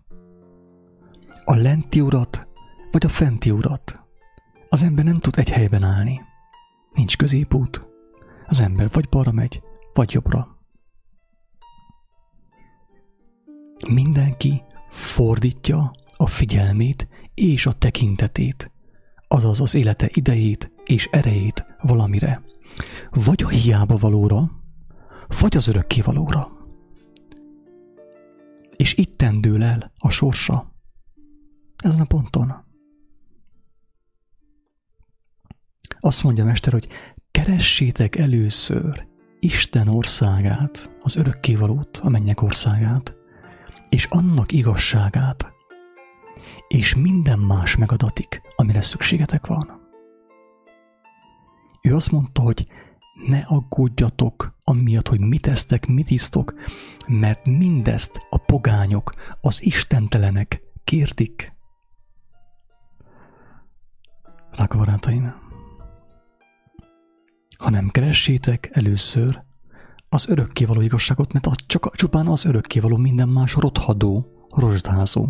a 1.44 1.54
lenti 1.54 2.00
urat, 2.00 2.48
vagy 2.90 3.04
a 3.04 3.08
fenti 3.08 3.50
urat. 3.50 4.00
Az 4.68 4.82
ember 4.82 5.04
nem 5.04 5.18
tud 5.18 5.38
egy 5.38 5.50
helyben 5.50 5.82
állni. 5.82 6.20
Nincs 6.92 7.16
középút. 7.16 7.88
Az 8.46 8.60
ember 8.60 8.88
vagy 8.92 9.08
balra 9.08 9.32
megy, 9.32 9.62
vagy 9.94 10.12
jobbra. 10.12 10.58
Mindenki 13.88 14.62
fordítja 14.88 15.90
a 16.16 16.26
figyelmét 16.26 17.08
és 17.34 17.66
a 17.66 17.72
tekintetét, 17.72 18.70
azaz 19.28 19.60
az 19.60 19.74
élete 19.74 20.08
idejét 20.12 20.72
és 20.84 21.08
erejét 21.12 21.64
valamire. 21.80 22.42
Vagy 23.10 23.42
a 23.42 23.48
hiába 23.48 23.96
valóra, 23.96 24.50
vagy 25.40 25.56
az 25.56 25.68
örökkévalóra. 25.68 26.59
És 28.80 28.94
itt 28.94 29.16
tendől 29.16 29.62
el 29.62 29.90
a 29.98 30.10
sorsa 30.10 30.72
ezen 31.76 32.00
a 32.00 32.04
ponton. 32.04 32.64
Azt 35.98 36.22
mondja 36.22 36.44
Mester, 36.44 36.72
hogy 36.72 36.88
keressétek 37.30 38.16
először 38.16 39.06
Isten 39.40 39.88
országát, 39.88 40.96
az 41.00 41.16
örökkévalót, 41.16 41.96
a 41.96 42.08
mennyek 42.08 42.42
országát, 42.42 43.14
és 43.88 44.06
annak 44.10 44.52
igazságát, 44.52 45.52
és 46.68 46.94
minden 46.94 47.38
más 47.38 47.76
megadatik, 47.76 48.42
amire 48.56 48.82
szükségetek 48.82 49.46
van. 49.46 49.80
Ő 51.82 51.94
azt 51.94 52.10
mondta, 52.10 52.42
hogy 52.42 52.66
ne 53.26 53.38
aggódjatok 53.38 54.54
amiatt, 54.64 55.08
hogy 55.08 55.20
mit 55.20 55.46
esztek, 55.46 55.86
mit 55.86 56.10
isztok, 56.10 56.54
mert 57.10 57.46
mindezt 57.46 58.26
a 58.30 58.36
pogányok, 58.36 59.14
az 59.40 59.62
istentelenek 59.64 60.62
kértik 60.84 61.52
drága 64.52 64.78
barátaim, 64.78 65.34
hanem 67.58 67.88
keressétek 67.88 68.68
először 68.72 69.42
az 70.08 70.28
örökkévaló 70.28 70.80
igazságot, 70.80 71.32
mert 71.32 71.46
az 71.46 71.56
csak 71.66 71.96
csupán 71.96 72.26
az 72.26 72.44
örökkévaló 72.44 72.96
minden 72.96 73.28
más 73.28 73.54
rothadó, 73.54 74.26
rozsdázó. 74.50 75.28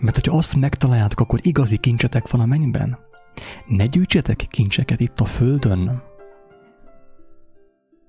Mert 0.00 0.14
hogyha 0.14 0.36
azt 0.36 0.56
megtaláljátok, 0.56 1.20
akkor 1.20 1.38
igazi 1.42 1.76
kincsetek 1.76 2.30
van 2.30 2.40
a 2.40 2.46
mennyben. 2.46 2.98
Ne 3.66 3.86
gyűjtsetek 3.86 4.46
kincseket 4.50 5.00
itt 5.00 5.20
a 5.20 5.24
földön, 5.24 6.02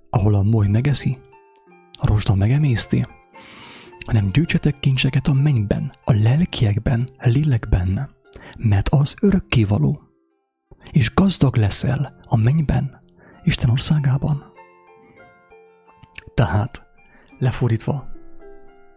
ahol 0.10 0.36
a 0.36 0.44
moly 0.44 0.68
megeszi, 0.68 1.18
a 2.00 2.08
rozsda 2.08 2.36
megemészti, 2.36 3.06
hanem 4.06 4.32
gyűjtsetek 4.32 4.80
kincseket 4.80 5.28
a 5.28 5.34
mennyben, 5.34 5.94
a 6.04 6.13
lelkiekben, 6.13 7.08
lélekben, 7.18 8.10
mert 8.58 8.89
az 8.89 9.16
örökkévaló, 9.22 10.01
és 10.92 11.13
gazdag 11.13 11.56
leszel 11.56 12.20
a 12.25 12.38
mennyben, 12.38 13.01
Isten 13.44 13.70
országában. 13.70 14.44
Tehát, 16.34 16.84
lefordítva 17.38 18.08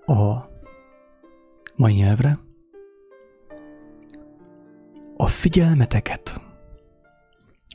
a 0.07 0.51
mai 1.77 1.93
nyelvre, 1.93 2.39
a 5.15 5.27
figyelmeteket, 5.27 6.41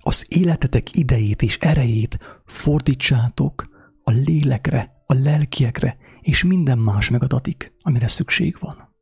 az 0.08 0.26
életetek 0.28 0.96
idejét 0.96 1.42
és 1.42 1.58
erejét 1.58 2.18
fordítsátok 2.46 3.70
a 4.04 4.12
lélekre, 4.12 5.04
a 5.06 5.14
lelkiekre 5.14 5.98
és 6.22 6.44
minden 6.44 6.78
más 6.78 7.10
megadatik, 7.10 7.74
amire 7.82 8.08
szükség 8.08 8.58
van. 8.60 8.96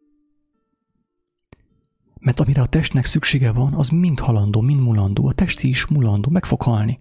Mert 2.19 2.39
amire 2.39 2.61
a 2.61 2.65
testnek 2.65 3.05
szüksége 3.05 3.51
van, 3.51 3.73
az 3.73 3.89
mind 3.89 4.19
halandó, 4.19 4.61
mind 4.61 4.81
mulandó. 4.81 5.27
A 5.27 5.33
testi 5.33 5.67
is 5.67 5.85
mulandó, 5.85 6.29
meg 6.29 6.45
fog 6.45 6.61
halni. 6.61 6.99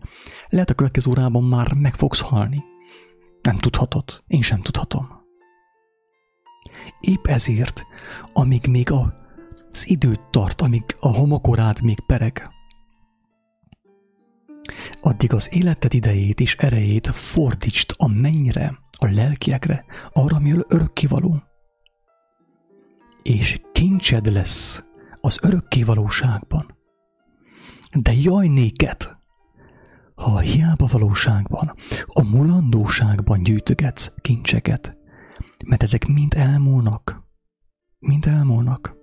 Lehet 0.48 0.70
a 0.70 0.74
következő 0.74 1.10
órában 1.10 1.44
már 1.44 1.72
meg 1.72 1.94
fogsz 1.94 2.20
halni. 2.20 2.62
Nem 3.42 3.56
tudhatod, 3.56 4.22
én 4.26 4.42
sem 4.42 4.60
tudhatom. 4.60 5.08
Épp 7.00 7.26
ezért, 7.26 7.82
amíg 8.32 8.66
még 8.66 8.90
a, 8.90 9.14
az 9.70 9.88
időt 9.88 10.20
tart, 10.30 10.60
amíg 10.60 10.82
a 11.00 11.08
homokorád 11.08 11.82
még 11.82 12.00
pereg, 12.06 12.53
addig 15.00 15.32
az 15.32 15.52
életed 15.52 15.94
idejét 15.94 16.40
és 16.40 16.56
erejét 16.56 17.06
fordítsd 17.06 17.94
a 17.96 18.08
mennyre, 18.08 18.78
a 18.98 19.06
lelkiekre, 19.10 19.84
arra, 20.12 20.36
ami 20.36 20.52
örökkivaló. 20.68 21.42
És 23.22 23.60
kincsed 23.72 24.32
lesz 24.32 24.84
az 25.20 25.38
örökkivalóságban. 25.42 26.76
De 27.92 28.12
jaj 28.12 28.46
néked, 28.46 29.16
ha 30.14 30.30
a 30.30 30.38
hiába 30.38 30.86
valóságban, 30.86 31.74
a 32.06 32.22
mulandóságban 32.22 33.42
gyűjtögetsz 33.42 34.12
kincseket, 34.20 34.96
mert 35.66 35.82
ezek 35.82 36.06
mind 36.06 36.34
elmúlnak. 36.34 37.22
Mind 37.98 38.26
elmúlnak. 38.26 38.96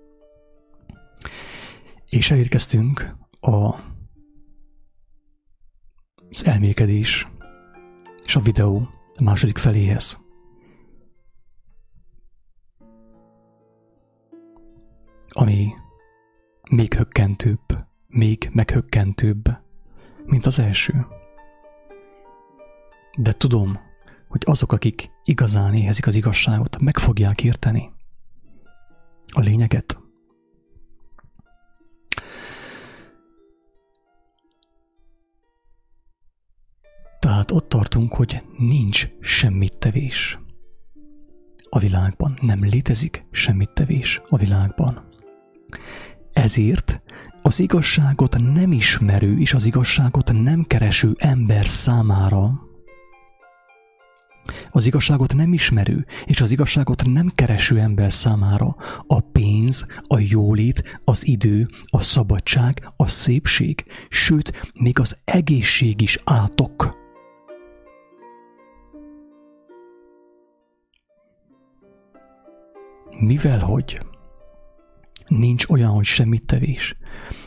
És 2.06 2.30
elérkeztünk 2.30 3.16
a, 3.40 3.74
az 6.32 6.44
elmélkedés 6.46 7.28
és 8.24 8.36
a 8.36 8.40
videó 8.40 8.88
a 9.14 9.22
második 9.22 9.58
feléhez. 9.58 10.20
Ami 15.28 15.72
még 16.70 16.94
hökkentőbb, 16.94 17.86
még 18.06 18.50
meghökkentőbb, 18.52 19.44
mint 20.24 20.46
az 20.46 20.58
első. 20.58 21.06
De 23.18 23.32
tudom, 23.32 23.80
hogy 24.28 24.42
azok, 24.44 24.72
akik 24.72 25.10
igazán 25.24 25.74
éhezik 25.74 26.06
az 26.06 26.14
igazságot, 26.14 26.80
meg 26.80 26.98
fogják 26.98 27.42
érteni 27.42 27.92
a 29.26 29.40
lényeget. 29.40 30.01
Ott 37.52 37.68
tartunk, 37.68 38.14
hogy 38.14 38.42
nincs 38.58 39.08
semmit 39.20 39.78
tevés. 39.78 40.38
A 41.68 41.78
világban 41.78 42.38
nem 42.40 42.64
létezik 42.64 43.24
semmit 43.30 43.70
tevés 43.74 44.22
a 44.28 44.36
világban. 44.36 45.08
Ezért 46.32 47.02
az 47.42 47.60
igazságot 47.60 48.36
nem 48.52 48.72
ismerő 48.72 49.38
és 49.38 49.54
az 49.54 49.64
igazságot 49.64 50.32
nem 50.32 50.64
kereső 50.64 51.14
ember 51.18 51.66
számára 51.66 52.70
az 54.70 54.86
igazságot 54.86 55.34
nem 55.34 55.52
ismerő 55.52 56.06
és 56.26 56.40
az 56.40 56.50
igazságot 56.50 57.04
nem 57.06 57.32
kereső 57.34 57.78
ember 57.78 58.12
számára 58.12 58.76
a 59.06 59.20
pénz, 59.20 59.86
a 60.06 60.18
jólét, 60.18 61.00
az 61.04 61.26
idő, 61.26 61.68
a 61.90 62.00
szabadság, 62.00 62.92
a 62.96 63.06
szépség, 63.06 63.84
sőt, 64.08 64.70
még 64.74 64.98
az 64.98 65.16
egészség 65.24 66.00
is 66.00 66.18
átok. 66.24 67.01
Mivel 73.22 73.58
hogy 73.58 74.00
nincs 75.26 75.68
olyan, 75.68 75.90
hogy 75.90 76.04
semmit 76.04 76.44
tevés, 76.44 76.96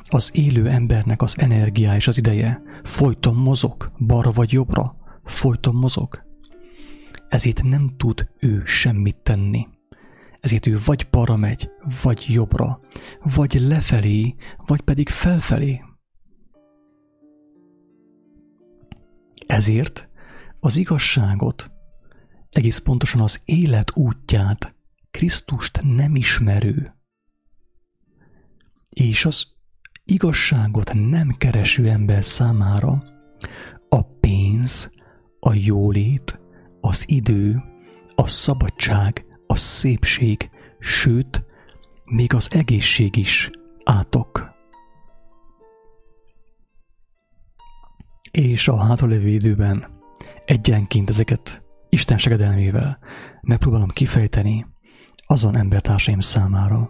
az 0.09 0.31
élő 0.33 0.67
embernek 0.67 1.21
az 1.21 1.39
energiá 1.39 1.95
és 1.95 2.07
az 2.07 2.17
ideje 2.17 2.61
folyton 2.83 3.35
mozog, 3.35 3.91
balra 3.97 4.31
vagy 4.31 4.51
jobbra, 4.51 4.95
folyton 5.23 5.75
mozog 5.75 6.25
ezért 7.27 7.63
nem 7.63 7.89
tud 7.97 8.29
ő 8.39 8.61
semmit 8.65 9.21
tenni. 9.21 9.67
Ezért 10.39 10.65
ő 10.65 10.77
vagy 10.85 11.07
balra 11.11 11.35
megy, 11.35 11.69
vagy 12.01 12.25
jobbra, 12.29 12.79
vagy 13.35 13.53
lefelé, 13.53 14.35
vagy 14.65 14.81
pedig 14.81 15.09
felfelé. 15.09 15.83
Ezért 19.47 20.09
az 20.59 20.75
igazságot, 20.75 21.71
egész 22.49 22.77
pontosan 22.77 23.21
az 23.21 23.41
élet 23.45 23.91
útját, 23.95 24.74
Krisztust 25.15 25.81
nem 25.83 26.15
ismerő, 26.15 26.95
és 28.89 29.25
az 29.25 29.45
igazságot 30.03 30.93
nem 30.93 31.35
kereső 31.37 31.89
ember 31.89 32.25
számára 32.25 33.03
a 33.89 34.01
pénz, 34.03 34.89
a 35.39 35.53
jólét, 35.53 36.39
az 36.81 37.03
idő, 37.07 37.63
a 38.15 38.27
szabadság, 38.27 39.25
a 39.47 39.55
szépség, 39.55 40.49
sőt, 40.79 41.43
még 42.05 42.33
az 42.33 42.53
egészség 42.53 43.15
is 43.15 43.49
átok. 43.83 44.51
És 48.31 48.67
a 48.67 48.77
hátralévő 48.77 49.27
időben 49.27 50.01
egyenként 50.45 51.09
ezeket 51.09 51.63
Isten 51.89 52.17
segedelmével 52.17 52.99
megpróbálom 53.41 53.89
kifejteni 53.89 54.73
azon 55.25 55.55
embertársaim 55.55 56.19
számára, 56.19 56.89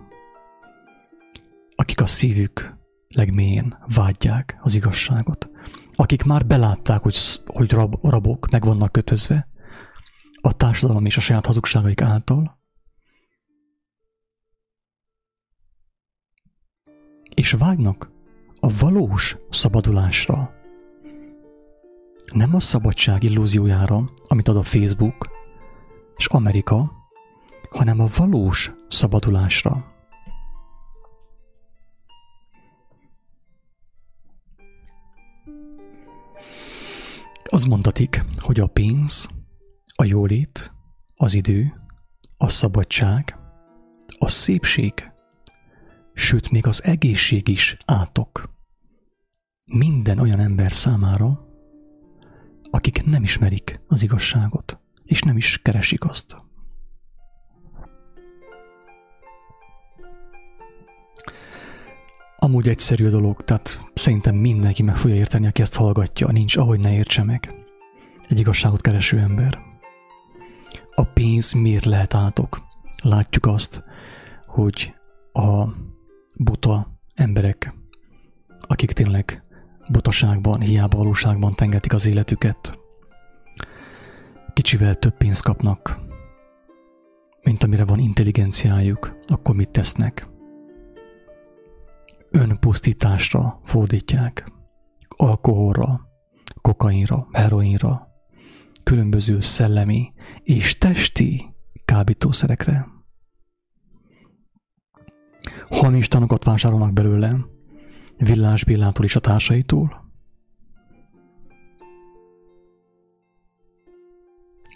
akik 1.75 2.01
a 2.01 2.05
szívük 2.05 2.77
legmélyén 3.07 3.77
vágyják 3.95 4.57
az 4.61 4.75
igazságot, 4.75 5.49
akik 5.95 6.23
már 6.23 6.45
belátták, 6.45 7.01
hogy, 7.01 7.17
hogy 7.45 7.71
rab, 7.71 7.95
rabok 8.01 8.49
meg 8.49 8.65
vannak 8.65 8.91
kötözve, 8.91 9.47
a 10.41 10.53
társadalom 10.53 11.05
és 11.05 11.17
a 11.17 11.21
saját 11.21 11.45
hazugságaik 11.45 12.01
által, 12.01 12.59
és 17.33 17.51
vágynak 17.51 18.11
a 18.59 18.69
valós 18.79 19.37
szabadulásra. 19.49 20.53
Nem 22.33 22.55
a 22.55 22.59
szabadság 22.59 23.23
illúziójára, 23.23 24.11
amit 24.27 24.47
ad 24.47 24.57
a 24.57 24.63
Facebook 24.63 25.29
és 26.15 26.27
Amerika, 26.27 27.04
hanem 27.75 27.99
a 27.99 28.07
valós 28.15 28.73
szabadulásra. 28.87 29.93
Az 37.43 37.63
mondatik, 37.63 38.23
hogy 38.35 38.59
a 38.59 38.67
pénz 38.67 39.29
a 39.95 40.03
jólét, 40.03 40.73
az 41.15 41.33
idő, 41.33 41.73
a 42.37 42.49
szabadság, 42.49 43.37
a 44.17 44.27
szépség, 44.27 45.11
sőt 46.13 46.51
még 46.51 46.67
az 46.67 46.83
egészség 46.83 47.47
is 47.47 47.77
átok. 47.85 48.53
Minden 49.65 50.19
olyan 50.19 50.39
ember 50.39 50.73
számára, 50.73 51.47
akik 52.71 53.03
nem 53.03 53.23
ismerik 53.23 53.81
az 53.87 54.03
igazságot, 54.03 54.79
és 55.03 55.21
nem 55.21 55.37
is 55.37 55.59
keresik 55.61 56.05
azt. 56.05 56.44
Amúgy 62.45 62.67
egyszerű 62.67 63.05
a 63.05 63.09
dolog, 63.09 63.43
tehát 63.43 63.79
szerintem 63.93 64.35
mindenki 64.35 64.83
meg 64.83 64.97
fogja 64.97 65.15
érteni, 65.15 65.47
aki 65.47 65.61
ezt 65.61 65.75
hallgatja, 65.75 66.31
nincs 66.31 66.57
ahogy 66.57 66.79
ne 66.79 66.93
értse 66.93 67.23
meg. 67.23 67.53
Egy 68.29 68.39
igazságot 68.39 68.81
kereső 68.81 69.19
ember 69.19 69.59
a 70.95 71.03
pénz 71.03 71.51
miért 71.51 71.85
lehet 71.85 72.13
átok? 72.13 72.61
Látjuk 73.03 73.45
azt, 73.45 73.83
hogy 74.45 74.93
a 75.33 75.65
buta 76.39 76.99
emberek, 77.15 77.73
akik 78.59 78.91
tényleg 78.91 79.43
butaságban, 79.91 80.61
hiába 80.61 80.97
valóságban 80.97 81.55
tengetik 81.55 81.93
az 81.93 82.05
életüket, 82.05 82.79
kicsivel 84.53 84.95
több 84.95 85.17
pénzt 85.17 85.43
kapnak, 85.43 85.99
mint 87.43 87.63
amire 87.63 87.85
van 87.85 87.99
intelligenciájuk, 87.99 89.17
akkor 89.27 89.55
mit 89.55 89.69
tesznek? 89.69 90.33
Önpusztításra 92.31 93.59
fordítják, 93.63 94.51
alkoholra, 95.07 96.01
kokainra, 96.61 97.27
heroinra, 97.31 98.07
különböző 98.83 99.39
szellemi 99.39 100.13
és 100.43 100.77
testi 100.77 101.45
kábítószerekre. 101.85 102.87
Hamis 105.69 106.07
tanokat 106.07 106.43
vásárolnak 106.43 106.93
belőle, 106.93 107.37
Villás 108.17 108.63
Bélától 108.63 109.05
és 109.05 109.15
a 109.15 109.19
társaitól. 109.19 110.03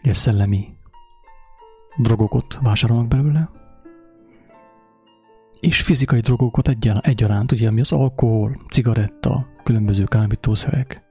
És 0.01 0.17
szellemi 0.17 0.77
drogokat 1.97 2.57
vásárolnak 2.61 3.07
belőle, 3.07 3.58
és 5.59 5.81
fizikai 5.81 6.19
drogokat 6.19 6.67
egyaránt, 7.01 7.51
ugye, 7.51 7.67
ami 7.67 7.79
az 7.79 7.91
alkohol, 7.91 8.65
cigaretta, 8.69 9.47
különböző 9.63 10.03
kábítószerek, 10.03 11.03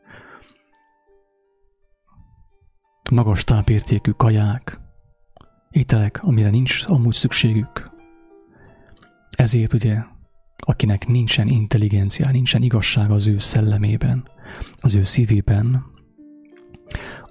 magas 3.10 3.44
tápértékű 3.44 4.10
kaják, 4.10 4.80
ételek, 5.70 6.22
amire 6.22 6.50
nincs 6.50 6.84
amúgy 6.86 7.14
szükségük. 7.14 7.90
Ezért 9.30 9.72
ugye, 9.72 10.02
akinek 10.56 11.06
nincsen 11.06 11.48
intelligencia, 11.48 12.30
nincsen 12.30 12.62
igazság 12.62 13.10
az 13.10 13.28
ő 13.28 13.38
szellemében, 13.38 14.28
az 14.76 14.94
ő 14.94 15.02
szívében, 15.02 15.84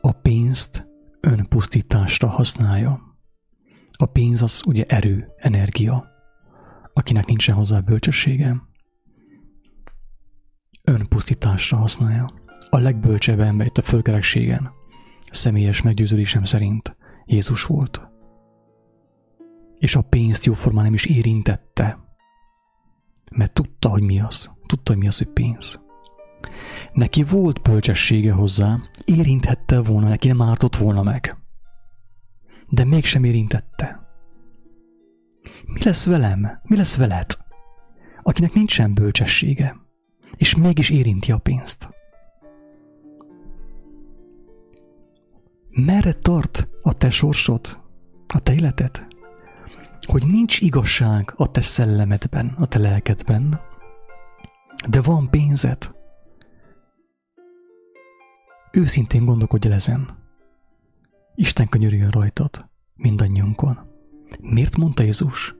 a 0.01 0.11
pénzt 0.11 0.87
önpusztításra 1.19 2.27
használja. 2.27 3.01
A 3.91 4.05
pénz 4.05 4.41
az 4.41 4.61
ugye 4.67 4.83
erő, 4.83 5.27
energia. 5.37 6.16
Akinek 6.97 7.25
nincsen 7.25 7.55
hozzá 7.55 7.79
bölcsessége, 7.79 8.61
önpusztításra 10.83 11.77
használja. 11.77 12.33
A 12.69 12.77
legbölcsebb 12.77 13.39
ember 13.39 13.65
itt 13.65 13.77
a 13.77 13.81
fölkerekségen, 13.81 14.71
személyes 15.31 15.81
meggyőződésem 15.81 16.43
szerint 16.43 16.97
Jézus 17.25 17.63
volt. 17.63 18.01
És 19.75 19.95
a 19.95 20.01
pénzt 20.01 20.45
jóformán 20.45 20.83
nem 20.83 20.93
is 20.93 21.05
érintette, 21.05 21.99
mert 23.31 23.53
tudta, 23.53 23.89
hogy 23.89 24.03
mi 24.03 24.19
az. 24.19 24.55
Tudta, 24.65 24.91
hogy 24.91 25.01
mi 25.01 25.07
az, 25.07 25.17
hogy 25.17 25.29
pénz. 25.29 25.79
Neki 26.93 27.23
volt 27.23 27.61
bölcsessége 27.61 28.31
hozzá, 28.31 28.79
érinthette 29.05 29.81
volna, 29.81 30.07
neki 30.07 30.27
nem 30.27 30.41
ártott 30.41 30.75
volna 30.75 31.03
meg. 31.03 31.37
De 32.69 32.83
mégsem 32.83 33.23
érintette. 33.23 34.06
Mi 35.67 35.83
lesz 35.83 36.05
velem? 36.05 36.59
Mi 36.63 36.75
lesz 36.75 36.97
veled? 36.97 37.37
Akinek 38.23 38.53
nincsen 38.53 38.93
bölcsessége, 38.93 39.75
és 40.37 40.55
mégis 40.55 40.89
érinti 40.89 41.31
a 41.31 41.37
pénzt. 41.37 41.89
Merre 45.69 46.13
tart 46.13 46.67
a 46.81 46.93
te 46.93 47.09
sorsod, 47.09 47.79
a 48.27 48.39
te 48.39 48.53
életed? 48.53 49.05
Hogy 50.01 50.27
nincs 50.27 50.61
igazság 50.61 51.33
a 51.35 51.51
te 51.51 51.61
szellemedben, 51.61 52.55
a 52.59 52.65
te 52.65 52.79
lelkedben, 52.79 53.59
de 54.89 55.01
van 55.01 55.29
pénzed. 55.29 55.91
Őszintén 58.71 59.25
gondolkodj 59.25 59.67
el 59.67 59.73
ezen. 59.73 60.17
Isten 61.35 61.69
könyörüljön 61.69 62.09
rajtad, 62.09 62.69
mindannyiunkon. 62.95 63.86
Miért 64.41 64.77
mondta 64.77 65.03
Jézus 65.03 65.55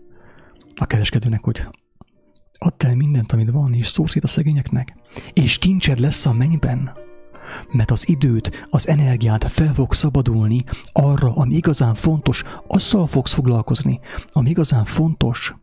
a 0.76 0.86
kereskedőnek, 0.86 1.44
hogy 1.44 1.68
add 2.58 2.86
el 2.86 2.96
mindent, 2.96 3.32
amit 3.32 3.50
van, 3.50 3.74
és 3.74 3.88
szórsz 3.88 4.16
a 4.22 4.28
szegényeknek, 4.28 4.96
és 5.34 5.58
kincsed 5.58 6.00
lesz 6.00 6.26
a 6.26 6.34
mennyben? 6.34 6.92
Mert 7.72 7.92
az 7.92 8.10
időt, 8.10 8.68
az 8.70 8.88
energiát 8.88 9.44
fel 9.44 9.74
fog 9.74 9.94
szabadulni 9.94 10.64
arra, 10.92 11.36
ami 11.36 11.56
igazán 11.56 11.94
fontos, 11.94 12.44
azzal 12.68 13.08
fogsz 13.08 13.34
foglalkozni, 13.34 14.00
ami 14.28 14.50
igazán 14.50 14.86
fontos. 14.86 15.56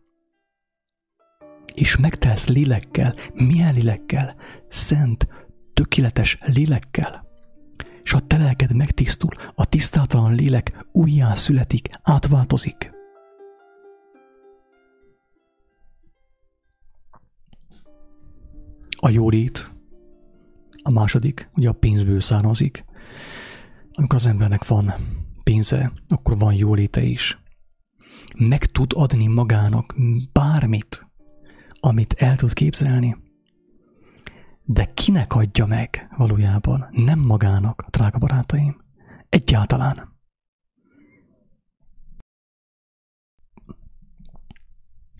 És 1.75 1.97
megtelsz 1.97 2.49
lélekkel, 2.49 3.15
milyen 3.35 3.75
lélekkel? 3.75 4.35
Szent, 4.69 5.27
tökéletes 5.73 6.39
lélekkel 6.41 7.25
és 8.05 8.13
a 8.13 8.21
te 8.21 8.37
lelked 8.37 8.75
megtisztul, 8.75 9.35
a 9.55 9.65
tisztátalan 9.65 10.35
lélek 10.35 10.87
újjá 10.93 11.35
születik, 11.35 11.89
átváltozik. 12.03 12.94
A 19.05 19.09
jólét, 19.09 19.71
a 20.83 20.91
második, 20.91 21.51
ugye 21.55 21.69
a 21.69 21.73
pénzből 21.73 22.21
származik. 22.21 22.85
Amikor 23.93 24.15
az 24.15 24.27
embernek 24.27 24.67
van 24.67 24.95
pénze, 25.43 25.93
akkor 26.09 26.39
van 26.39 26.55
jóléte 26.55 27.03
is. 27.03 27.39
Meg 28.39 28.65
tud 28.65 28.93
adni 28.95 29.27
magának 29.27 29.95
bármit, 30.33 31.07
amit 31.81 32.13
el 32.13 32.37
tud 32.37 32.53
képzelni. 32.53 33.17
De 34.63 34.93
kinek 34.95 35.35
adja 35.35 35.67
meg 35.67 36.09
valójában? 36.17 36.89
Nem 36.91 37.19
magának, 37.19 37.87
drága 37.91 38.19
barátaim. 38.19 38.77
Egyáltalán. 39.29 40.19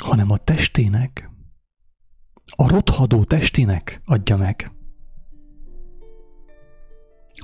Hanem 0.05 0.31
a 0.31 0.37
testének, 0.37 1.34
a 2.57 2.69
rothadó 2.69 3.25
testének 3.25 4.03
adja 4.05 4.37
meg. 4.37 4.73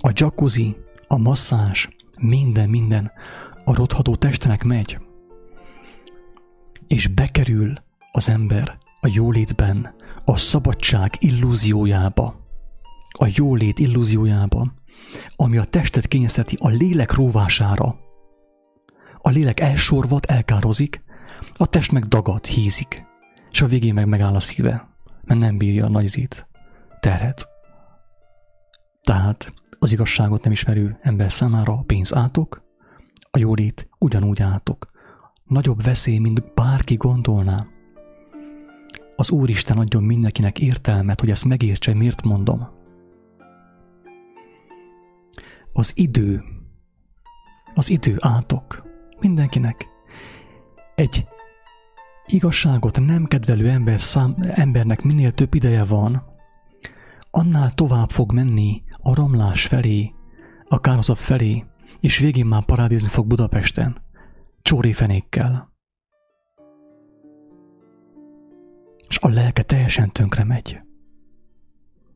A 0.01 0.11
jacuzzi, 0.15 0.77
a 1.07 1.17
masszázs, 1.17 1.89
minden, 2.21 2.69
minden 2.69 3.11
a 3.65 3.75
rothadó 3.75 4.17
testenek 4.17 4.63
megy. 4.65 4.99
És 6.87 7.07
bekerül 7.07 7.75
az 8.11 8.29
ember 8.29 8.79
a 9.01 9.09
jólétben, 9.13 9.95
a 10.25 10.37
szabadság 10.37 11.15
illúziójába, 11.19 12.41
a 13.19 13.29
jólét 13.35 13.79
illúziójába, 13.79 14.75
ami 15.37 15.57
a 15.57 15.65
testet 15.65 16.07
kényezteti 16.07 16.57
a 16.61 16.69
lélek 16.69 17.13
róvására. 17.13 17.99
A 19.23 19.31
lélek 19.31 19.61
elsorvat, 19.61 20.27
elkározik, 20.27 21.03
a 21.55 21.67
test 21.67 21.93
meg 21.93 22.05
dagad, 22.05 22.47
hízik, 22.47 23.05
és 23.51 23.61
a 23.61 23.67
végén 23.67 23.95
meg 23.95 24.07
megáll 24.07 24.35
a 24.35 24.41
szíve, 24.41 24.90
mert 25.31 25.43
nem 25.43 25.59
bírja 25.59 25.85
a 25.85 25.89
nagyzít, 25.89 26.47
terhet. 27.01 27.49
Tehát 29.03 29.53
az 29.79 29.93
igazságot 29.93 30.43
nem 30.43 30.53
ismerő 30.53 30.99
ember 31.01 31.33
számára 31.33 31.73
a 31.73 31.83
pénz 31.87 32.15
átok, 32.15 32.63
a 33.31 33.39
jólét 33.39 33.89
ugyanúgy 33.99 34.43
átok. 34.43 34.91
Nagyobb 35.45 35.83
veszély, 35.83 36.19
mint 36.19 36.55
bárki 36.55 36.95
gondolná. 36.95 37.67
Az 39.17 39.31
Úristen 39.31 39.79
adjon 39.79 40.03
mindenkinek 40.03 40.59
értelmet, 40.59 41.21
hogy 41.21 41.31
ezt 41.31 41.45
megértse, 41.45 41.95
miért 41.95 42.23
mondom. 42.23 42.69
Az 45.73 45.93
idő, 45.95 46.45
az 47.75 47.91
idő 47.91 48.17
átok 48.19 48.83
mindenkinek. 49.21 49.87
Egy 50.95 51.27
igazságot 52.33 53.01
nem 53.01 53.25
kedvelő 53.25 53.69
ember 53.69 54.01
szám, 54.01 54.35
embernek 54.39 55.03
minél 55.03 55.33
több 55.33 55.55
ideje 55.55 55.85
van, 55.85 56.23
annál 57.31 57.75
tovább 57.75 58.11
fog 58.11 58.33
menni 58.33 58.83
a 58.97 59.15
romlás 59.15 59.67
felé, 59.67 60.13
a 60.69 60.81
kározat 60.81 61.19
felé, 61.19 61.65
és 62.01 62.19
végén 62.19 62.47
már 62.47 62.65
parádézni 62.65 63.09
fog 63.09 63.27
Budapesten, 63.27 64.03
csórifenékkel. 64.63 65.71
és 69.11 69.19
a 69.19 69.29
lelke 69.29 69.63
teljesen 69.63 70.13
tönkre 70.13 70.45
megy. 70.45 70.81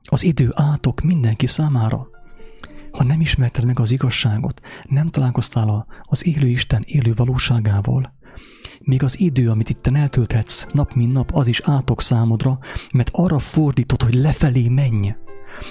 Az 0.02 0.24
idő 0.24 0.50
átok 0.54 1.00
mindenki 1.00 1.46
számára. 1.46 2.08
Ha 2.90 3.04
nem 3.04 3.20
ismerted 3.20 3.64
meg 3.64 3.78
az 3.80 3.90
igazságot, 3.90 4.60
nem 4.84 5.08
találkoztál 5.08 5.86
az 6.02 6.26
élő 6.26 6.46
Isten 6.46 6.82
élő 6.86 7.12
valóságával, 7.14 8.14
még 8.80 9.02
az 9.02 9.20
idő, 9.20 9.50
amit 9.50 9.68
itten 9.68 9.96
eltölthetsz 9.96 10.66
nap 10.72 10.92
mint 10.92 11.12
nap, 11.12 11.30
az 11.32 11.46
is 11.46 11.60
átok 11.60 12.00
számodra, 12.02 12.58
mert 12.92 13.10
arra 13.12 13.38
fordítod, 13.38 14.02
hogy 14.02 14.14
lefelé 14.14 14.68
menj. 14.68 15.14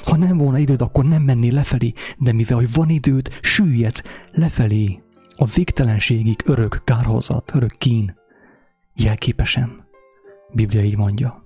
Ha 0.04 0.18
nem 0.18 0.38
volna 0.38 0.58
időd, 0.58 0.82
akkor 0.82 1.06
nem 1.06 1.22
mennél 1.22 1.54
lefelé, 1.54 1.94
de 2.18 2.32
mivel 2.34 2.58
hogy 2.58 2.74
van 2.74 2.90
időd, 2.90 3.30
süllyedsz 3.42 4.04
lefelé. 4.32 5.02
A 5.36 5.46
végtelenségig 5.46 6.42
örök 6.46 6.82
kárhozat, 6.84 7.52
örök 7.56 7.72
kín. 7.78 8.16
Jelképesen. 8.96 9.88
Biblia 10.54 10.84
így 10.84 10.98
mondja. 10.98 11.46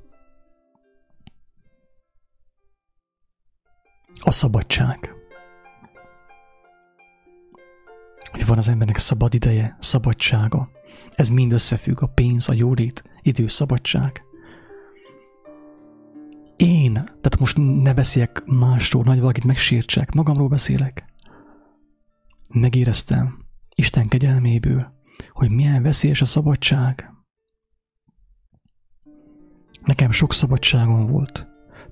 A 4.20 4.32
szabadság. 4.32 5.16
Hogy 8.32 8.46
van 8.46 8.58
az 8.58 8.68
embernek 8.68 8.98
szabad 8.98 9.34
ideje, 9.34 9.78
szabadsága. 9.80 10.70
Ez 11.18 11.30
mind 11.30 11.52
összefügg, 11.52 12.02
a 12.02 12.08
pénz, 12.08 12.50
a 12.50 12.54
jólét, 12.54 13.04
idő, 13.22 13.48
szabadság. 13.48 14.22
Én, 16.56 16.94
tehát 16.94 17.40
most 17.40 17.58
ne 17.58 17.94
beszéljek 17.94 18.44
másról, 18.46 19.04
nagy 19.04 19.20
valakit 19.20 19.44
megsértsek, 19.44 20.14
magamról 20.14 20.48
beszélek. 20.48 21.06
Megéreztem 22.54 23.46
Isten 23.76 24.08
kegyelméből, 24.08 24.94
hogy 25.30 25.50
milyen 25.50 25.84
veszélyes 25.84 26.22
a 26.22 26.26
szabadság. 26.26 27.14
Nekem 29.84 30.12
sok 30.12 30.34
szabadságom 30.34 31.08
volt. 31.08 31.48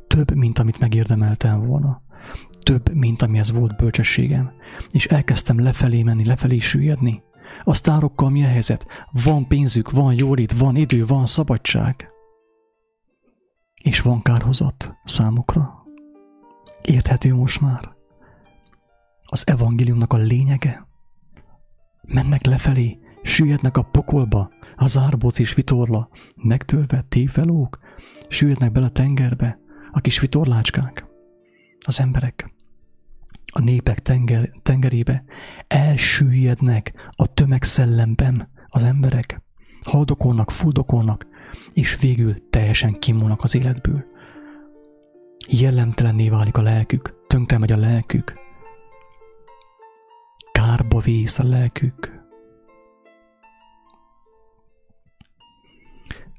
Több, 0.07 0.35
mint 0.35 0.59
amit 0.59 0.79
megérdemeltem 0.79 1.65
volna. 1.65 2.01
Több, 2.59 2.93
mint 2.93 3.21
amihez 3.21 3.51
volt 3.51 3.75
bölcsességem. 3.75 4.51
És 4.91 5.05
elkezdtem 5.05 5.59
lefelé 5.59 6.03
menni, 6.03 6.25
lefelé 6.25 6.59
süllyedni. 6.59 7.23
A 7.63 7.73
sztárokkal 7.73 8.29
mi 8.29 8.43
a 8.43 8.47
helyzet? 8.47 8.85
Van 9.23 9.47
pénzük, 9.47 9.91
van 9.91 10.13
jólét, 10.17 10.57
van 10.57 10.75
idő, 10.75 11.05
van 11.05 11.25
szabadság. 11.25 12.09
És 13.83 14.01
van 14.01 14.21
kárhozat 14.21 14.93
számukra. 15.03 15.83
Érthető 16.81 17.35
most 17.35 17.61
már? 17.61 17.95
Az 19.23 19.47
evangéliumnak 19.47 20.13
a 20.13 20.17
lényege? 20.17 20.87
Mennek 22.01 22.45
lefelé, 22.45 22.99
süllyednek 23.23 23.77
a 23.77 23.81
pokolba, 23.81 24.49
az 24.75 24.97
árbóc 24.97 25.39
és 25.39 25.53
vitorla, 25.53 26.09
megtölve 26.35 27.05
tévelók, 27.09 27.79
süllyednek 28.29 28.71
bele 28.71 28.85
a 28.85 28.89
tengerbe, 28.89 29.59
a 29.91 29.99
kis 29.99 30.19
vitorlácskák, 30.19 31.05
az 31.85 31.99
emberek 31.99 32.53
a 33.57 33.61
népek 33.61 33.99
tenger, 33.99 34.49
tengerébe, 34.63 35.23
elsüllyednek 35.67 36.93
a 37.09 37.33
tömegszellemben 37.33 38.49
az 38.67 38.83
emberek, 38.83 39.41
haldokolnak, 39.81 40.51
fuldokolnak, 40.51 41.27
és 41.73 41.99
végül 41.99 42.49
teljesen 42.49 42.99
kimúlnak 42.99 43.43
az 43.43 43.55
életből. 43.55 44.05
Jellemtelenné 45.47 46.29
válik 46.29 46.57
a 46.57 46.61
lelkük, 46.61 47.15
tönkre 47.27 47.57
megy 47.57 47.71
a 47.71 47.77
lelkük, 47.77 48.33
kárba 50.51 50.99
vész 50.99 51.39
a 51.39 51.43
lelkük. 51.43 52.23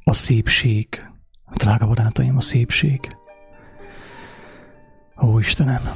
A 0.04 0.12
szépség, 0.12 1.06
drága 1.54 1.86
barátaim, 1.86 2.36
a 2.36 2.40
szépség. 2.40 3.08
Ó 5.22 5.38
Istenem, 5.38 5.90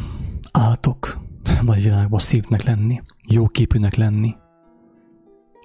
átok 0.52 1.18
vagy 1.62 1.82
világban 1.88 2.18
szépnek 2.18 2.62
lenni, 2.62 3.02
jóképűnek 3.28 3.94
lenni. 3.94 4.34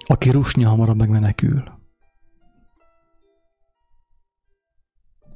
Aki 0.06 0.30
rusnya 0.30 0.68
hamarabb 0.68 0.96
megmenekül. 0.96 1.62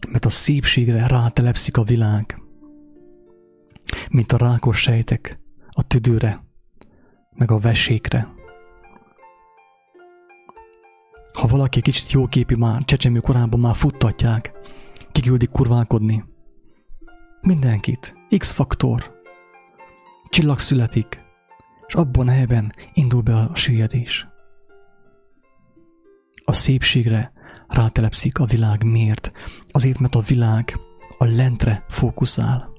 Mert 0.09 0.25
a 0.25 0.31
szépségre 0.31 1.07
rátelepszik 1.07 1.77
a 1.77 1.83
világ, 1.83 2.43
mint 4.11 4.33
a 4.33 4.37
rákos 4.37 4.81
sejtek 4.81 5.41
a 5.71 5.83
tüdőre, 5.83 6.45
meg 7.35 7.51
a 7.51 7.59
vesékre. 7.59 8.29
Ha 11.33 11.47
valaki 11.47 11.81
kicsit 11.81 12.11
jóképi 12.11 12.55
már, 12.55 12.85
csecsemő 12.85 13.19
korában 13.19 13.61
már 13.61 13.75
futtatják, 13.75 14.53
kiküldik 15.13 15.51
kurválkodni. 15.51 16.25
Mindenkit. 17.41 18.15
X-faktor. 18.39 19.20
Csillag 20.31 20.59
születik, 20.59 21.25
és 21.87 21.95
abban 21.95 22.29
a 22.29 22.31
helyben 22.31 22.73
indul 22.93 23.23
be 23.23 23.35
a 23.35 23.55
süllyedés. 23.55 24.29
A 26.45 26.53
szépségre 26.53 27.33
rátelepszik 27.69 28.39
a 28.39 28.45
világ 28.45 28.85
miért? 28.85 29.33
Azért, 29.71 29.99
mert 29.99 30.15
a 30.15 30.21
világ 30.21 30.79
a 31.19 31.25
lentre 31.25 31.85
fókuszál. 31.89 32.73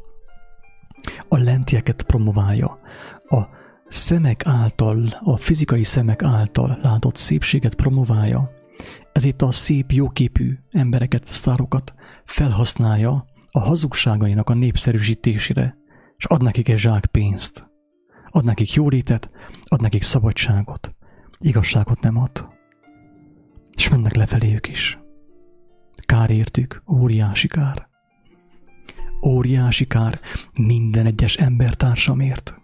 A 1.28 1.38
lentieket 1.38 2.04
promoválja. 2.04 2.80
A 3.28 3.42
szemek 3.88 4.46
által, 4.46 5.20
a 5.24 5.38
fizikai 5.38 5.84
szemek 5.84 6.24
által 6.24 6.80
látott 6.82 7.16
szépséget 7.16 7.76
promoválja. 7.76 8.52
Ezért 9.12 9.42
a 9.42 9.52
szép, 9.52 9.92
jóképű 9.92 10.58
embereket, 10.70 11.26
sztárokat 11.26 11.94
felhasználja 12.26 13.26
a 13.52 13.60
hazugságainak 13.60 14.50
a 14.50 14.54
népszerűsítésére, 14.54 15.81
és 16.22 16.28
ad 16.28 16.42
nekik 16.42 16.70
egy 16.70 16.78
zsák 16.78 17.06
pénzt. 17.06 17.70
Ad 18.30 18.44
nekik 18.44 18.74
jólétet, 18.74 19.30
ad 19.64 19.82
nekik 19.82 20.02
szabadságot. 20.02 20.96
Igazságot 21.40 22.02
nem 22.02 22.18
ad. 22.18 22.48
És 23.78 23.90
mennek 23.90 24.16
lefelé 24.16 24.54
ők 24.54 24.68
is. 24.68 25.00
Kár 26.06 26.30
értük, 26.30 26.84
óriási 26.92 27.48
kár. 27.48 27.88
Óriási 29.26 29.86
kár 29.88 30.20
minden 30.54 31.06
egyes 31.06 31.36
embertársamért. 31.36 32.56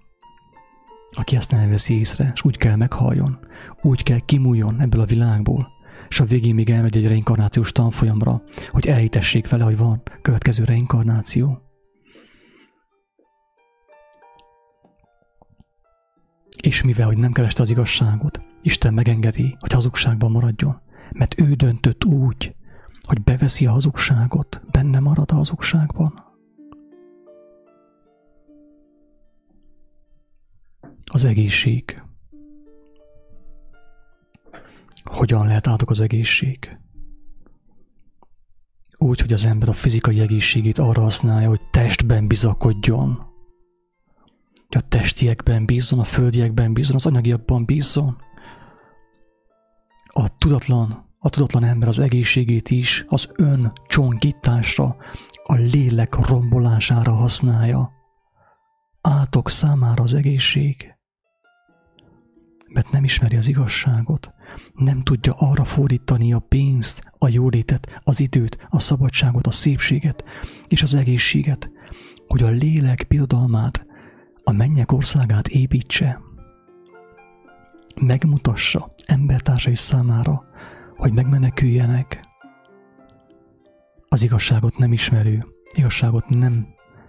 Aki 1.16 1.36
ezt 1.36 1.52
nem 1.52 1.70
veszi 1.70 2.00
észre, 2.00 2.32
és 2.34 2.44
úgy 2.44 2.58
kell 2.58 2.76
meghaljon, 2.76 3.40
úgy 3.82 4.04
kell 4.04 4.20
kimúljon 4.20 4.82
ebből 4.82 5.02
a 5.02 5.06
világból, 5.06 5.68
és 6.10 6.20
a 6.20 6.26
végén 6.26 6.56
még 6.56 6.70
elmegy 6.70 6.98
egy 6.98 7.08
reinkarnációs 7.08 7.72
tanfolyamra, 7.72 8.42
hogy 8.72 8.88
elhitessék 8.88 9.50
vele, 9.50 9.64
hogy 9.64 9.78
van 9.78 10.02
következő 10.22 10.64
reinkarnáció. 10.64 11.67
És 16.62 16.82
mivel, 16.82 17.08
hogy 17.08 17.18
nem 17.18 17.32
kereste 17.32 17.62
az 17.62 17.70
igazságot, 17.70 18.42
Isten 18.62 18.94
megengedi, 18.94 19.58
hogy 19.60 19.74
hazugságban 19.74 20.32
maradjon, 20.32 20.82
mert 21.12 21.42
ő 21.42 21.54
döntött 21.54 22.06
úgy, 22.06 22.56
hogy 23.08 23.22
beveszi 23.22 23.66
a 23.66 23.72
hazugságot, 23.72 24.62
benne 24.72 25.00
marad 25.00 25.32
a 25.32 25.36
hazugságban. 25.36 26.26
Az 31.12 31.26
egészség. 31.26 32.02
Hogyan 35.04 35.48
lehet 35.48 35.68
átok 35.68 35.90
az 35.90 36.00
egészség? 36.02 36.78
Úgy, 38.98 39.22
hogy 39.22 39.34
az 39.34 39.46
ember 39.46 39.70
a 39.70 39.74
fizikai 39.74 40.20
egészségét 40.20 40.78
arra 40.78 41.02
használja, 41.02 41.48
hogy 41.48 41.62
testben 41.72 42.28
bizakodjon, 42.28 43.26
hogy 44.68 44.78
a 44.78 44.88
testiekben 44.88 45.66
bízzon, 45.66 46.00
a 46.00 46.04
földiekben 46.04 46.74
bízzon, 46.74 46.96
az 46.96 47.06
anyagiakban 47.06 47.66
bízzon. 47.66 48.18
A 50.06 50.38
tudatlan, 50.38 51.06
a 51.20 51.30
tudatlan 51.30 51.64
ember 51.64 51.88
az 51.88 52.00
egészségét 52.00 52.70
is 52.70 53.06
az 53.08 53.30
ön 53.36 53.74
csonkításra, 53.88 54.96
a 55.44 55.54
lélek 55.54 56.16
rombolására 56.16 57.12
használja. 57.12 57.92
Átok 59.02 59.50
számára 59.50 60.04
az 60.04 60.14
egészség. 60.14 60.96
Mert 62.68 62.92
nem 62.92 63.04
ismeri 63.04 63.36
az 63.36 63.48
igazságot, 63.48 64.32
nem 64.74 65.02
tudja 65.02 65.34
arra 65.34 65.64
fordítani 65.64 66.34
a 66.34 66.40
pénzt, 66.40 67.02
a 67.18 67.28
jólétet, 67.28 68.00
az 68.04 68.20
időt, 68.20 68.68
a 68.70 68.80
szabadságot, 68.80 69.48
a 69.48 69.52
szépséget 69.52 70.24
és 70.68 70.84
az 70.84 70.94
egészséget, 70.94 71.70
hogy 72.28 72.44
a 72.44 72.50
lélek 72.50 73.06
birodalmát 73.08 73.87
a 74.48 74.52
mennyek 74.52 74.92
országát 74.92 75.48
építse, 75.48 76.22
megmutassa 78.02 78.94
embertársai 79.06 79.76
számára, 79.76 80.46
hogy 80.96 81.14
megmeneküljenek. 81.14 82.26
Az 84.08 84.24
igazságot 84.24 84.78
nem 84.78 84.94
ismerő, 84.94 85.46
igazságot 85.76 86.30
nem 86.30 86.68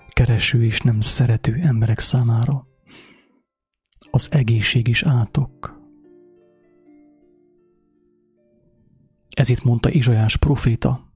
kereső 0.08 0.64
és 0.64 0.80
nem 0.80 1.00
szerető 1.00 1.54
emberek 1.62 1.98
számára. 1.98 2.66
Az 4.10 4.28
egészség 4.32 4.88
is 4.88 5.02
átok. 5.02 5.80
Ez 9.30 9.48
itt 9.48 9.64
mondta 9.64 9.90
Izsajás 9.90 10.36
proféta, 10.36 11.12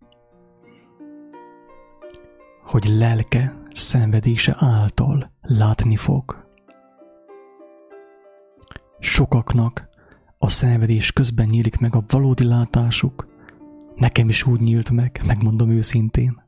hogy 2.62 2.84
lelke 2.84 3.61
szenvedése 3.76 4.56
által 4.58 5.32
látni 5.40 5.96
fog. 5.96 6.46
Sokaknak 8.98 9.88
a 10.38 10.48
szenvedés 10.48 11.12
közben 11.12 11.48
nyílik 11.48 11.78
meg 11.78 11.94
a 11.94 12.04
valódi 12.08 12.44
látásuk, 12.44 13.28
nekem 13.94 14.28
is 14.28 14.46
úgy 14.46 14.60
nyílt 14.60 14.90
meg, 14.90 15.22
megmondom 15.26 15.70
őszintén. 15.70 16.42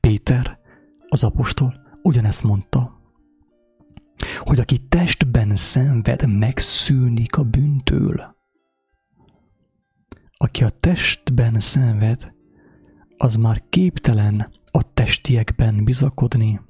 Péter, 0.00 0.58
az 1.08 1.24
apostol, 1.24 1.74
ugyanezt 2.02 2.42
mondta, 2.42 3.00
hogy 4.38 4.58
aki 4.60 4.78
testben 4.78 5.56
szenved, 5.56 6.38
megszűnik 6.38 7.36
a 7.36 7.42
bűntől. 7.42 8.36
Aki 10.36 10.64
a 10.64 10.70
testben 10.70 11.60
szenved, 11.60 12.32
az 13.16 13.36
már 13.36 13.62
képtelen 13.68 14.50
a 14.72 14.92
testiekben 14.94 15.84
bizakodni. 15.84 16.60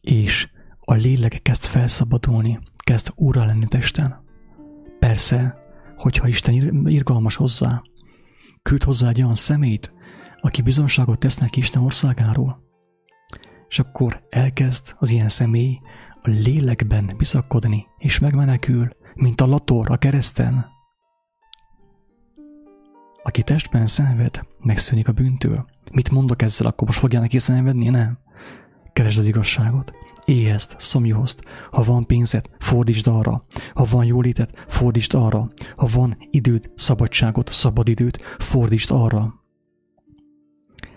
És 0.00 0.48
a 0.80 0.94
lélek 0.94 1.42
kezd 1.42 1.62
felszabadulni, 1.62 2.58
kezd 2.84 3.12
úrra 3.14 3.44
lenni 3.44 3.66
testen. 3.66 4.22
Persze, 4.98 5.54
hogyha 5.96 6.28
Isten 6.28 6.86
irgalmas 6.86 7.36
hozzá, 7.36 7.82
küld 8.62 8.82
hozzá 8.82 9.08
egy 9.08 9.22
olyan 9.22 9.34
szemét, 9.34 9.92
aki 10.40 10.62
bizonságot 10.62 11.18
tesz 11.18 11.36
neki 11.36 11.58
Isten 11.58 11.82
országáról, 11.82 12.62
és 13.68 13.78
akkor 13.78 14.26
elkezd 14.28 14.94
az 14.98 15.10
ilyen 15.10 15.28
személy 15.28 15.80
a 16.22 16.28
lélekben 16.28 17.14
bizakodni, 17.16 17.86
és 17.98 18.18
megmenekül, 18.18 18.88
mint 19.14 19.40
a 19.40 19.46
lator 19.46 19.90
a 19.90 19.96
kereszten, 19.96 20.73
aki 23.24 23.42
testben 23.42 23.86
szenved, 23.86 24.46
megszűnik 24.58 25.08
a 25.08 25.12
bűntől. 25.12 25.66
Mit 25.92 26.10
mondok 26.10 26.42
ezzel, 26.42 26.66
akkor 26.66 26.86
most 26.86 26.98
fogja 26.98 27.20
neki 27.20 27.38
szenvedni? 27.38 27.88
Nem. 27.88 28.18
Keresd 28.92 29.18
az 29.18 29.26
igazságot. 29.26 29.92
éhezd, 30.24 30.74
szomjúzd. 30.78 31.40
Ha 31.70 31.82
van 31.82 32.06
pénzed, 32.06 32.44
fordítsd 32.58 33.06
arra. 33.06 33.44
Ha 33.74 33.84
van 33.90 34.04
jólétet, 34.04 34.64
fordítsd 34.68 35.14
arra. 35.14 35.48
Ha 35.76 35.88
van 35.92 36.16
időd, 36.30 36.70
szabadságot, 36.74 37.52
szabadidőt, 37.52 38.22
fordítsd 38.38 38.90
arra. 38.90 39.34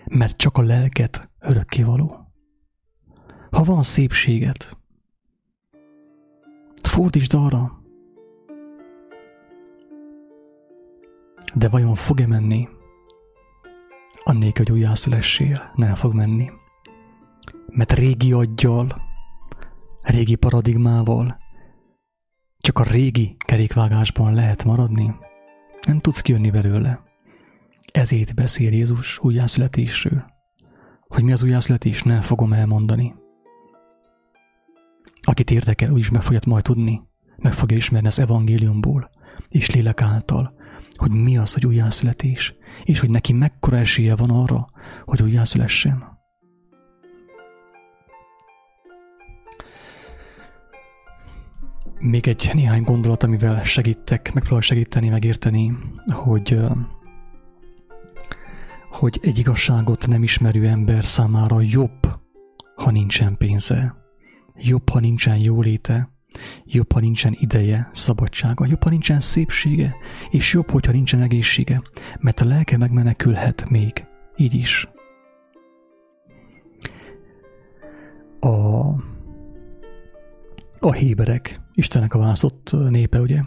Mert 0.04 0.36
csak 0.36 0.56
a 0.56 0.62
lelket 0.62 1.30
örökkévaló. 1.38 2.32
Ha 3.50 3.64
van 3.64 3.82
szépséget, 3.82 4.76
fordítsd 6.82 7.34
arra. 7.34 7.77
De 11.54 11.68
vajon 11.68 11.94
fog-e 11.94 12.26
menni? 12.26 12.68
Annélkül, 14.24 14.64
hogy 14.64 14.74
újjászülessél, 14.74 15.72
nem 15.74 15.94
fog 15.94 16.14
menni. 16.14 16.50
Mert 17.66 17.92
régi 17.92 18.32
aggyal, 18.32 18.96
régi 20.02 20.34
paradigmával, 20.34 21.38
csak 22.58 22.78
a 22.78 22.82
régi 22.82 23.36
kerékvágásban 23.38 24.34
lehet 24.34 24.64
maradni. 24.64 25.14
Nem 25.86 25.98
tudsz 25.98 26.20
kijönni 26.20 26.50
belőle. 26.50 27.02
Ezért 27.92 28.34
beszél 28.34 28.72
Jézus 28.72 29.18
újjászületésről. 29.18 30.24
Hogy 31.00 31.22
mi 31.22 31.32
az 31.32 31.42
újjászületés, 31.42 32.02
nem 32.02 32.20
fogom 32.20 32.52
elmondani. 32.52 33.14
Akit 35.22 35.50
érdekel, 35.50 35.90
úgyis 35.90 36.10
meg 36.10 36.22
fogja 36.22 36.40
majd 36.46 36.64
tudni, 36.64 37.02
meg 37.36 37.52
fogja 37.52 37.76
ismerni 37.76 38.06
az 38.06 38.18
evangéliumból 38.18 39.10
és 39.48 39.70
lélek 39.70 40.02
által, 40.02 40.54
hogy 40.98 41.10
mi 41.10 41.38
az, 41.38 41.52
hogy 41.52 41.66
újjászületés, 41.66 42.54
és 42.84 43.00
hogy 43.00 43.10
neki 43.10 43.32
mekkora 43.32 43.76
esélye 43.76 44.16
van 44.16 44.30
arra, 44.30 44.68
hogy 45.04 45.22
újjászülessen. 45.22 46.16
Még 51.98 52.28
egy 52.28 52.50
néhány 52.54 52.82
gondolat, 52.82 53.22
amivel 53.22 53.64
segítek, 53.64 54.32
megpróbál 54.34 54.60
segíteni, 54.60 55.08
megérteni, 55.08 55.78
hogy 56.06 56.58
hogy 58.90 59.18
egy 59.22 59.38
igazságot 59.38 60.06
nem 60.06 60.22
ismerő 60.22 60.66
ember 60.66 61.04
számára 61.04 61.60
jobb, 61.60 62.18
ha 62.76 62.90
nincsen 62.90 63.36
pénze, 63.36 63.94
jobb, 64.54 64.88
ha 64.88 65.00
nincsen 65.00 65.36
jóléte, 65.36 66.17
jobb, 66.64 66.92
ha 66.92 67.00
nincsen 67.00 67.36
ideje, 67.38 67.88
szabadsága, 67.92 68.66
jobb, 68.66 68.82
ha 68.82 68.90
nincsen 68.90 69.20
szépsége, 69.20 69.94
és 70.30 70.52
jobb, 70.52 70.70
hogyha 70.70 70.92
nincsen 70.92 71.20
egészsége, 71.20 71.82
mert 72.18 72.40
a 72.40 72.44
lelke 72.44 72.76
megmenekülhet 72.76 73.68
még, 73.70 74.04
így 74.36 74.54
is. 74.54 74.88
A, 78.40 78.86
a 80.80 80.92
héberek, 80.92 81.60
Istennek 81.74 82.14
a 82.14 82.18
választott 82.18 82.72
népe, 82.88 83.20
ugye, 83.20 83.40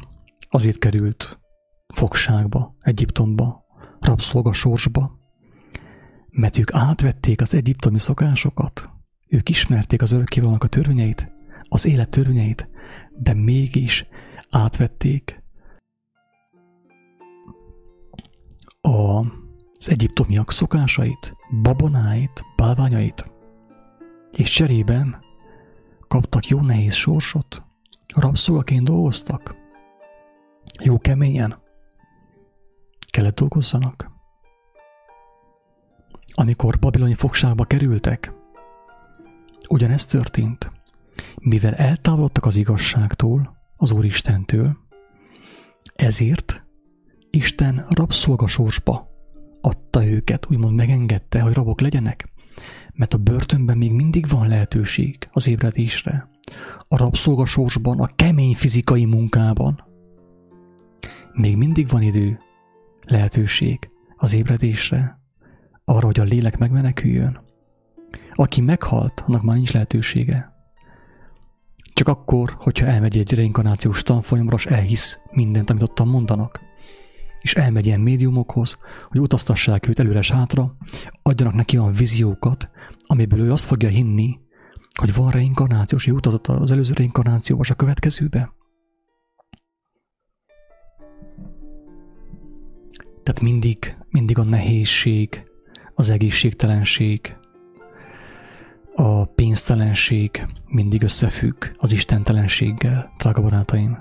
azért 0.50 0.78
került 0.78 1.40
fogságba, 1.94 2.76
Egyiptomba, 2.80 3.66
rabszolgasorsba, 4.00 5.20
mert 6.30 6.58
ők 6.58 6.74
átvették 6.74 7.42
az 7.42 7.54
egyiptomi 7.54 8.00
szokásokat, 8.00 8.90
ők 9.28 9.50
ismerték 9.50 10.02
az 10.02 10.12
örökkévalónak 10.12 10.64
a 10.64 10.68
törvényeit, 10.68 11.32
az 11.64 11.86
élet 11.86 12.10
törvényeit, 12.10 12.70
de 13.18 13.34
mégis 13.34 14.06
átvették 14.50 15.44
a, 18.82 19.20
az 19.72 19.90
egyiptomiak 19.90 20.52
szokásait, 20.52 21.36
babonáit, 21.62 22.44
bálványait, 22.56 23.32
és 24.32 24.50
cserében 24.50 25.20
kaptak 26.08 26.48
jó 26.48 26.62
nehéz 26.62 26.94
sorsot, 26.94 27.64
rabszolgaként 28.16 28.84
dolgoztak, 28.84 29.56
jó 30.84 30.98
keményen 30.98 31.62
kellett 33.12 33.36
dolgozzanak. 33.36 34.10
Amikor 36.34 36.80
babiloni 36.80 37.14
fogságba 37.14 37.66
kerültek, 37.66 38.34
ugyanezt 39.70 40.10
történt. 40.10 40.72
Mivel 41.36 41.74
eltávolodtak 41.74 42.46
az 42.46 42.56
igazságtól, 42.56 43.58
az 43.78 43.92
Úristentől, 43.92 44.78
ezért 45.94 46.64
Isten 47.30 47.86
rabszolgasorsba 47.90 49.10
adta 49.62 50.06
őket, 50.06 50.48
úgymond 50.50 50.76
megengedte, 50.76 51.42
hogy 51.42 51.54
rabok 51.54 51.82
legyenek, 51.82 52.30
mert 52.94 53.14
a 53.14 53.18
börtönben 53.18 53.78
még 53.78 53.92
mindig 53.92 54.28
van 54.28 54.48
lehetőség 54.48 55.30
az 55.32 55.48
ébredésre. 55.48 56.30
A 56.88 56.98
rabszolgasorsban, 56.98 58.00
a 58.00 58.12
kemény 58.16 58.56
fizikai 58.56 59.06
munkában 59.06 59.84
még 61.34 61.58
mindig 61.58 61.90
van 61.90 62.02
idő, 62.02 62.38
lehetőség 63.08 63.90
az 64.16 64.34
ébredésre, 64.34 65.20
arra, 65.86 66.06
hogy 66.06 66.20
a 66.20 66.24
lélek 66.24 66.58
megmeneküljön. 66.58 67.40
Aki 68.34 68.62
meghalt, 68.62 69.24
annak 69.28 69.42
már 69.42 69.56
nincs 69.56 69.74
lehetősége. 69.74 70.61
Csak 71.94 72.08
akkor, 72.08 72.56
hogyha 72.60 72.86
elmegy 72.86 73.18
egy 73.18 73.34
reinkarnációs 73.34 74.04
tanfolyamra, 74.04 74.56
és 74.56 74.66
elhisz 74.66 75.20
mindent, 75.32 75.70
amit 75.70 75.84
ottan 75.84 76.08
mondanak. 76.08 76.60
És 77.42 77.56
elmegy 77.56 77.86
ilyen 77.86 78.00
médiumokhoz, 78.00 78.78
hogy 79.10 79.20
utaztassák 79.20 79.88
őt 79.88 80.00
előre 80.00 80.20
és 80.20 80.32
hátra, 80.32 80.76
adjanak 81.22 81.54
neki 81.54 81.78
olyan 81.78 81.94
víziókat, 81.94 82.70
amiből 83.08 83.40
ő 83.40 83.52
azt 83.52 83.66
fogja 83.66 83.90
hinni, 83.90 84.40
hogy 85.00 85.14
van 85.14 85.32
reinkarnációs, 85.32 86.06
hogy 86.06 86.14
utazott 86.14 86.48
az 86.48 86.72
előző 86.72 86.94
reinkarnációba, 86.94 87.62
és 87.64 87.70
a 87.70 87.76
következőbe. 87.76 88.54
Tehát 93.24 93.42
mindig, 93.42 93.98
mindig 94.10 94.38
a 94.38 94.44
nehézség, 94.44 95.44
az 95.96 96.10
egészségtelenség, 96.10 97.36
a 98.96 99.26
pénztelenség 99.26 100.46
mindig 100.68 101.04
összefügg 101.04 101.66
az 101.78 101.92
istentelenséggel, 101.92 103.14
drága 103.18 103.42
barátaim. 103.42 103.98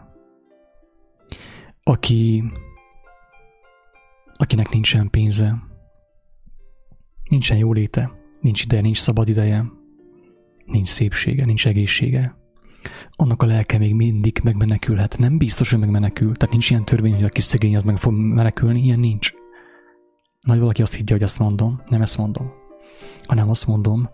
Aki, 1.82 2.44
akinek 4.32 4.68
nincsen 4.68 5.10
pénze, 5.10 5.62
nincsen 7.28 7.56
jóléte, 7.56 8.12
nincs 8.40 8.64
ideje, 8.64 8.82
nincs 8.82 8.98
szabad 8.98 9.28
ideje, 9.28 9.64
nincs 10.64 10.88
szépsége, 10.88 11.44
nincs 11.44 11.66
egészsége, 11.66 12.40
annak 13.10 13.42
a 13.42 13.46
lelke 13.46 13.78
még 13.78 13.94
mindig 13.94 14.40
megmenekülhet. 14.42 15.18
Nem 15.18 15.38
biztos, 15.38 15.70
hogy 15.70 15.78
megmenekül. 15.78 16.34
Tehát 16.34 16.50
nincs 16.50 16.70
ilyen 16.70 16.84
törvény, 16.84 17.14
hogy 17.14 17.24
aki 17.24 17.40
szegény, 17.40 17.76
az 17.76 17.82
meg 17.82 17.96
fog 17.96 18.12
menekülni. 18.12 18.80
Ilyen 18.80 19.00
nincs. 19.00 19.32
Nagy 20.40 20.58
valaki 20.58 20.82
azt 20.82 20.94
higgye, 20.94 21.12
hogy 21.12 21.22
ezt 21.22 21.38
mondom. 21.38 21.80
Nem 21.86 22.02
ezt 22.02 22.18
mondom. 22.18 22.52
Hanem 23.26 23.50
azt 23.50 23.66
mondom, 23.66 24.10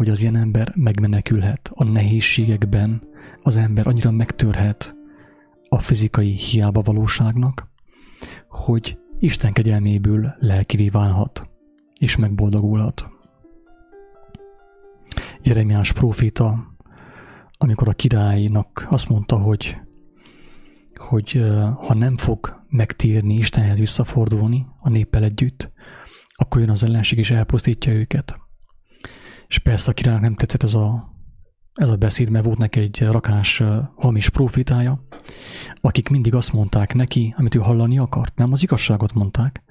hogy 0.00 0.08
az 0.08 0.22
ilyen 0.22 0.36
ember 0.36 0.72
megmenekülhet. 0.74 1.70
A 1.74 1.84
nehézségekben 1.84 3.02
az 3.42 3.56
ember 3.56 3.86
annyira 3.86 4.10
megtörhet 4.10 4.96
a 5.68 5.78
fizikai 5.78 6.30
hiába 6.30 6.82
valóságnak, 6.82 7.68
hogy 8.48 8.98
Isten 9.18 9.52
kegyelméből 9.52 10.34
lelkivé 10.38 10.88
válhat, 10.88 11.50
és 11.98 12.16
megboldogulhat. 12.16 13.08
Jeremiás 15.42 15.92
próféta, 15.92 16.74
amikor 17.58 17.88
a 17.88 17.92
királynak 17.92 18.86
azt 18.90 19.08
mondta, 19.08 19.36
hogy, 19.36 19.76
hogy 20.94 21.42
ha 21.76 21.94
nem 21.94 22.16
fog 22.16 22.62
megtérni, 22.68 23.34
Istenhez 23.34 23.78
visszafordulni 23.78 24.66
a 24.78 24.88
néppel 24.88 25.24
együtt, 25.24 25.72
akkor 26.34 26.60
jön 26.60 26.70
az 26.70 26.84
ellenség 26.84 27.18
és 27.18 27.30
elpusztítja 27.30 27.92
őket. 27.92 28.48
És 29.50 29.58
persze 29.58 29.90
a 29.90 29.94
királynak 29.94 30.22
nem 30.22 30.34
tetszett 30.34 30.62
ez 30.62 30.74
a, 30.74 31.14
ez 31.72 31.88
a 31.88 31.96
beszéd, 31.96 32.28
mert 32.28 32.44
volt 32.44 32.58
neki 32.58 32.80
egy 32.80 33.00
rakás 33.00 33.62
hamis 33.96 34.28
profitája, 34.28 35.06
akik 35.80 36.08
mindig 36.08 36.34
azt 36.34 36.52
mondták 36.52 36.94
neki, 36.94 37.34
amit 37.36 37.54
ő 37.54 37.58
hallani 37.58 37.98
akart. 37.98 38.36
Nem 38.36 38.52
az 38.52 38.62
igazságot 38.62 39.12
mondták, 39.12 39.62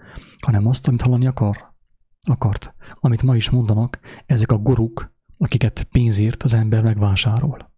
hanem 0.46 0.68
azt, 0.68 0.88
amit 0.88 1.02
hallani 1.02 1.28
akar, 1.28 1.74
akart. 2.22 2.74
Amit 2.94 3.24
ma 3.24 3.36
is 3.36 3.50
mondanak, 3.50 4.00
ezek 4.26 4.52
a 4.52 4.58
goruk, 4.58 5.14
akiket 5.38 5.84
pénzért 5.84 6.44
az 6.44 6.54
ember 6.54 6.84
megvásárol. 6.84 7.72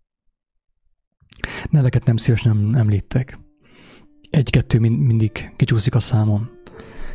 Neveket 1.69 2.05
nem 2.05 2.17
szívesen 2.17 2.75
említek. 2.75 3.39
Egy-kettő 4.29 4.79
mindig 4.79 5.53
kicsúszik 5.55 5.95
a 5.95 5.99
számon. 5.99 6.49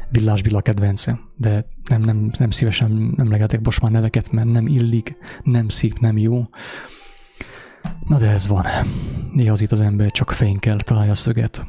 Villás 0.09 0.41
Villa 0.41 0.61
kedvence, 0.61 1.19
de 1.37 1.67
nem, 1.89 2.01
nem, 2.01 2.31
nem 2.39 2.51
szívesen 2.51 3.15
emlegetek 3.19 3.61
most 3.65 3.81
már 3.81 3.91
neveket, 3.91 4.31
mert 4.31 4.51
nem 4.51 4.67
illik, 4.67 5.17
nem 5.43 5.69
szép, 5.69 5.99
nem 5.99 6.19
jó. 6.19 6.45
Na 8.09 8.19
de 8.19 8.31
ez 8.31 8.47
van. 8.47 8.67
Néha 9.33 9.53
az 9.53 9.61
itt 9.61 9.73
az 9.73 9.81
ember 9.81 10.11
csak 10.11 10.37
kell 10.59 10.77
találja 10.77 11.11
a 11.11 11.15
szöget. 11.15 11.67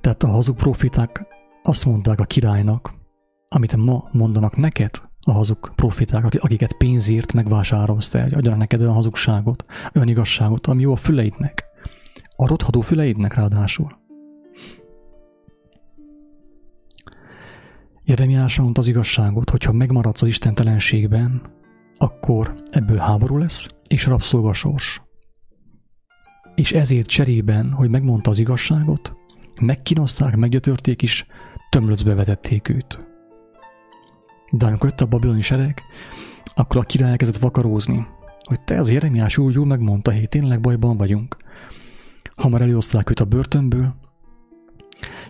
Tehát 0.00 0.22
a 0.22 0.28
hazug 0.28 0.56
profiták 0.56 1.26
azt 1.62 1.84
mondták 1.84 2.20
a 2.20 2.24
királynak, 2.24 2.94
amit 3.48 3.76
ma 3.76 4.08
mondanak 4.12 4.56
neked, 4.56 4.90
a 5.20 5.32
hazug 5.32 5.74
profiták, 5.74 6.24
akiket 6.24 6.72
pénzért 6.72 7.32
megvásárolsz 7.32 8.08
te, 8.08 8.22
adjanak 8.22 8.58
neked 8.58 8.80
olyan 8.80 8.92
hazugságot, 8.92 9.64
olyan 9.94 10.08
igazságot, 10.08 10.66
ami 10.66 10.82
jó 10.82 10.92
a 10.92 10.96
füleidnek. 10.96 11.64
A 12.36 12.46
rothadó 12.46 12.80
füleidnek 12.80 13.34
ráadásul. 13.34 13.99
Jeremiás 18.10 18.58
mondta 18.58 18.80
az 18.80 18.86
igazságot, 18.86 19.50
hogyha 19.50 19.72
megmaradsz 19.72 20.22
az 20.22 20.28
istentelenségben, 20.28 21.42
akkor 21.94 22.54
ebből 22.70 22.96
háború 22.96 23.38
lesz, 23.38 23.68
és 23.88 24.06
rabszolgasors. 24.06 25.02
És 26.54 26.72
ezért 26.72 27.06
cserében, 27.06 27.70
hogy 27.70 27.90
megmondta 27.90 28.30
az 28.30 28.38
igazságot, 28.38 29.12
megkínozták, 29.60 30.36
meggyötörték 30.36 31.02
is, 31.02 31.26
tömlöcbe 31.70 32.14
vetették 32.14 32.68
őt. 32.68 33.06
De 34.50 34.66
amikor 34.66 34.88
jött 34.88 35.00
a 35.00 35.06
babiloni 35.06 35.42
sereg, 35.42 35.82
akkor 36.44 36.80
a 36.80 36.84
király 36.84 37.10
elkezdett 37.10 37.40
vakarózni, 37.40 38.06
hogy 38.48 38.60
te 38.60 38.80
az 38.80 38.90
Jeremiás 38.90 39.38
úgy 39.38 39.54
jól 39.54 39.66
megmondta, 39.66 40.12
hogy 40.12 40.28
tényleg 40.28 40.60
bajban 40.60 40.96
vagyunk. 40.96 41.36
Hamar 42.34 42.62
előoszták 42.62 43.10
őt 43.10 43.20
a 43.20 43.24
börtönből, 43.24 43.94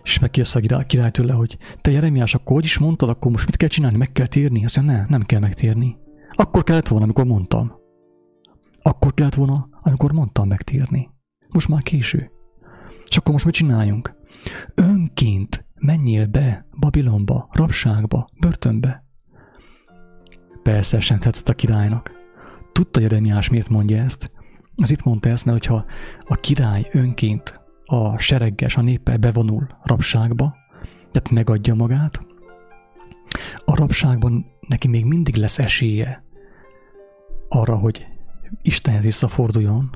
és 0.02 0.18
megkérdezte 0.18 0.76
a 0.76 0.82
király 0.82 1.10
tőle, 1.10 1.32
hogy 1.32 1.58
te 1.80 1.90
Jeremiás, 1.90 2.34
akkor 2.34 2.54
hogy 2.54 2.64
is 2.64 2.78
mondtad, 2.78 3.08
akkor 3.08 3.30
most 3.30 3.46
mit 3.46 3.56
kell 3.56 3.68
csinálni, 3.68 3.96
meg 3.96 4.12
kell 4.12 4.26
térni? 4.26 4.64
Azt 4.64 4.76
mondja, 4.76 4.96
ne, 4.96 5.06
nem 5.08 5.22
kell 5.22 5.40
megtérni. 5.40 5.96
Akkor 6.32 6.62
kellett 6.62 6.88
volna, 6.88 7.04
amikor 7.04 7.24
mondtam. 7.24 7.72
Akkor 8.82 9.14
kellett 9.14 9.34
volna, 9.34 9.68
amikor 9.82 10.12
mondtam 10.12 10.48
megtérni. 10.48 11.10
Most 11.48 11.68
már 11.68 11.82
késő. 11.82 12.30
És 13.08 13.16
akkor 13.16 13.32
most 13.32 13.44
mit 13.44 13.54
csináljunk? 13.54 14.14
Önként 14.74 15.64
menjél 15.74 16.26
be 16.26 16.66
Babilonba, 16.78 17.48
rabságba, 17.52 18.28
börtönbe. 18.40 19.04
Persze 20.62 21.00
sem 21.00 21.18
tetszett 21.18 21.48
a 21.48 21.54
királynak. 21.54 22.18
Tudta 22.72 23.00
Jeremiás, 23.00 23.50
miért 23.50 23.68
mondja 23.68 24.02
ezt? 24.02 24.30
Az 24.74 24.90
itt 24.90 25.02
mondta 25.02 25.28
ezt, 25.28 25.44
mert 25.44 25.58
hogyha 25.58 25.84
a 26.24 26.34
király 26.34 26.88
önként 26.92 27.59
a 27.90 28.18
seregges, 28.18 28.76
a 28.76 28.80
néppel 28.80 29.16
bevonul 29.16 29.66
rabságba, 29.82 30.56
tehát 31.10 31.30
megadja 31.30 31.74
magát, 31.74 32.20
a 33.64 33.74
rabságban 33.74 34.46
neki 34.68 34.88
még 34.88 35.04
mindig 35.04 35.36
lesz 35.36 35.58
esélye 35.58 36.24
arra, 37.48 37.76
hogy 37.76 38.06
Istenhez 38.62 39.04
visszaforduljon, 39.04 39.90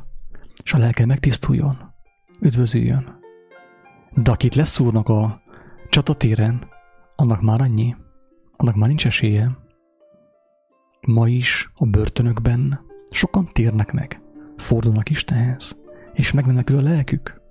és 0.65 0.73
a 0.73 0.79
lelke 0.79 1.07
megtisztuljon, 1.07 1.95
üdvözüljön. 2.41 3.19
De 4.13 4.31
akit 4.31 4.55
leszúrnak 4.55 5.09
a 5.09 5.43
csatatéren, 5.89 6.69
annak 7.17 7.41
már 7.41 7.61
annyi, 7.61 7.97
annak 8.57 8.75
már 8.75 8.89
nincs 8.89 9.07
esélye. 9.07 9.59
Ma 11.07 11.29
is 11.29 11.71
a 11.75 11.87
börtönökben 11.87 12.81
sokan 13.11 13.49
térnek 13.53 13.93
meg, 13.93 14.21
fordulnak 14.57 15.11
Istenhez, 15.11 15.77
és 16.13 16.33
megmenekül 16.33 16.77
a 16.77 16.81
lelkük. 16.81 17.43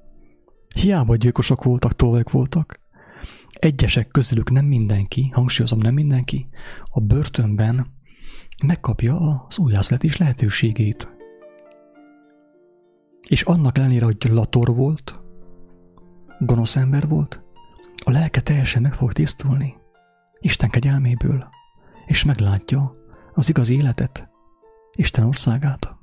Hiába 0.73 1.15
gyilkosok 1.15 1.63
voltak, 1.63 1.95
tolvajok 1.95 2.31
voltak. 2.31 2.79
Egyesek 3.53 4.07
közülük 4.07 4.51
nem 4.51 4.65
mindenki, 4.65 5.29
hangsúlyozom 5.33 5.79
nem 5.79 5.93
mindenki, 5.93 6.47
a 6.83 6.99
börtönben 6.99 7.87
megkapja 8.65 9.45
az 9.47 9.57
újjászületés 9.57 10.17
lehetőségét. 10.17 11.11
És 13.27 13.41
annak 13.41 13.77
ellenére, 13.77 14.05
hogy 14.05 14.17
lator 14.29 14.75
volt, 14.75 15.19
gonosz 16.39 16.75
ember 16.75 17.07
volt, 17.07 17.41
a 18.05 18.11
lelke 18.11 18.41
teljesen 18.41 18.81
meg 18.81 18.93
fog 18.93 19.13
tisztulni 19.13 19.75
Isten 20.39 20.69
kegyelméből, 20.69 21.47
és 22.05 22.23
meglátja 22.23 22.95
az 23.33 23.49
igaz 23.49 23.69
életet, 23.69 24.29
Isten 24.91 25.25
országát. 25.25 26.02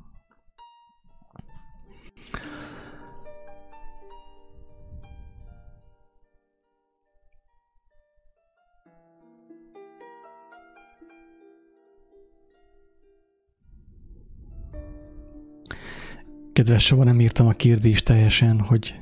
Kedves, 16.53 16.85
soha 16.85 17.05
nem 17.05 17.21
írtam 17.21 17.47
a 17.47 17.53
kérdést 17.53 18.05
teljesen, 18.05 18.61
hogy 18.61 19.01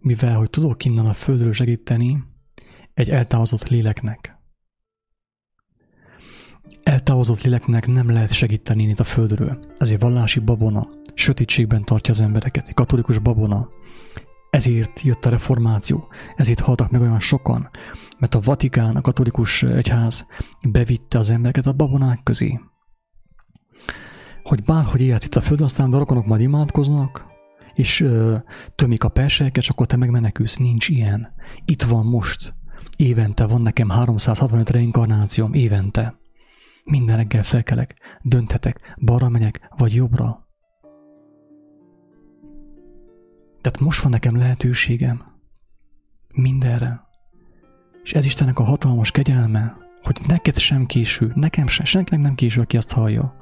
mivel, 0.00 0.36
hogy 0.36 0.50
tudok 0.50 0.84
innen 0.84 1.06
a 1.06 1.12
földről 1.12 1.52
segíteni 1.52 2.24
egy 2.94 3.10
eltávozott 3.10 3.68
léleknek. 3.68 4.36
Eltávozott 6.82 7.42
léleknek 7.42 7.86
nem 7.86 8.10
lehet 8.10 8.32
segíteni 8.32 8.82
itt 8.82 9.00
a 9.00 9.04
földről. 9.04 9.58
Ezért 9.76 10.00
vallási 10.00 10.40
babona, 10.40 10.88
sötétségben 11.14 11.84
tartja 11.84 12.12
az 12.12 12.20
embereket, 12.20 12.68
egy 12.68 12.74
katolikus 12.74 13.18
babona. 13.18 13.68
Ezért 14.50 15.00
jött 15.00 15.24
a 15.24 15.30
reformáció, 15.30 16.08
ezért 16.36 16.60
haltak 16.60 16.90
meg 16.90 17.00
olyan 17.00 17.20
sokan, 17.20 17.70
mert 18.18 18.34
a 18.34 18.40
Vatikán, 18.40 18.96
a 18.96 19.00
katolikus 19.00 19.62
egyház 19.62 20.26
bevitte 20.62 21.18
az 21.18 21.30
embereket 21.30 21.66
a 21.66 21.72
babonák 21.72 22.22
közé. 22.22 22.60
Hogy 24.48 24.62
bárhogy 24.62 25.00
élsz 25.00 25.24
itt 25.24 25.34
a 25.34 25.40
földön, 25.40 25.66
aztán 25.66 25.92
a 25.92 25.98
rokonok 25.98 26.26
majd 26.26 26.40
imádkoznak, 26.40 27.24
és 27.74 28.00
ö, 28.00 28.36
tömik 28.74 29.04
a 29.04 29.08
perselyeket, 29.08 29.62
és 29.62 29.68
akkor 29.68 29.86
te 29.86 29.96
meg. 29.96 30.40
Nincs 30.58 30.88
ilyen. 30.88 31.34
Itt 31.64 31.82
van 31.82 32.06
most. 32.06 32.54
Évente 32.96 33.46
van 33.46 33.62
nekem 33.62 33.88
365 33.88 34.70
reinkarnációm, 34.70 35.52
évente. 35.52 36.18
Minden 36.84 37.16
reggel 37.16 37.42
felkelek, 37.42 37.94
dönthetek, 38.22 38.94
balra 39.04 39.28
megyek, 39.28 39.68
vagy 39.76 39.94
jobbra. 39.94 40.48
Tehát 43.60 43.80
most 43.80 44.02
van 44.02 44.10
nekem 44.10 44.36
lehetőségem 44.36 45.22
mindenre. 46.34 47.00
És 48.02 48.12
ez 48.12 48.24
Istennek 48.24 48.58
a 48.58 48.64
hatalmas 48.64 49.10
kegyelme, 49.10 49.76
hogy 50.02 50.20
neked 50.26 50.58
sem 50.58 50.86
késő, 50.86 51.32
nekem 51.34 51.66
sem, 51.66 51.84
senkinek 51.84 52.20
nem 52.20 52.34
késő, 52.34 52.60
aki 52.60 52.76
ezt 52.76 52.92
hallja. 52.92 53.37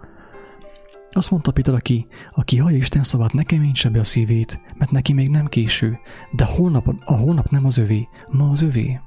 Azt 1.17 1.31
mondta 1.31 1.53
Péter, 1.53 1.75
aki, 1.75 2.07
aki 2.31 2.57
hallja 2.57 2.77
Isten 2.77 3.03
szavát, 3.03 3.33
ne 3.33 3.43
keménytse 3.43 3.91
be 3.91 4.01
a 4.01 4.05
szívét, 4.05 4.61
mert 4.79 4.91
neki 4.91 5.13
még 5.13 5.29
nem 5.29 5.47
késő, 5.47 5.99
de 6.33 6.45
holnap, 6.45 6.95
a 7.05 7.15
holnap 7.17 7.49
nem 7.49 7.65
az 7.65 7.79
övé, 7.79 8.09
ma 8.29 8.51
az 8.51 8.63
övé. 8.63 9.01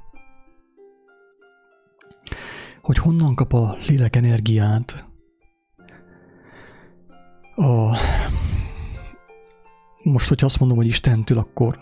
Hogy 2.82 2.96
honnan 2.96 3.34
kap 3.34 3.52
a 3.52 3.76
lélek 3.86 4.16
energiát? 4.16 5.08
A... 7.54 7.96
Most, 10.02 10.28
hogyha 10.28 10.46
azt 10.46 10.60
mondom, 10.60 10.78
hogy 10.78 10.86
Istentől, 10.86 11.38
akkor 11.38 11.78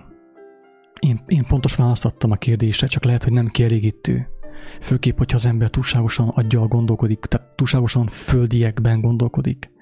én, 1.00 1.20
én 1.26 1.44
pontos 1.44 1.74
választattam 1.74 2.30
a 2.30 2.36
kérdésre, 2.36 2.86
csak 2.86 3.04
lehet, 3.04 3.24
hogy 3.24 3.32
nem 3.32 3.46
kielégítő. 3.46 4.28
Főképp, 4.80 5.18
hogyha 5.18 5.36
az 5.36 5.46
ember 5.46 5.70
túlságosan 5.70 6.28
adja 6.28 6.60
a 6.60 6.66
gondolkodik, 6.66 7.18
tehát 7.18 7.54
túlságosan 7.56 8.06
földiekben 8.06 9.00
gondolkodik 9.00 9.76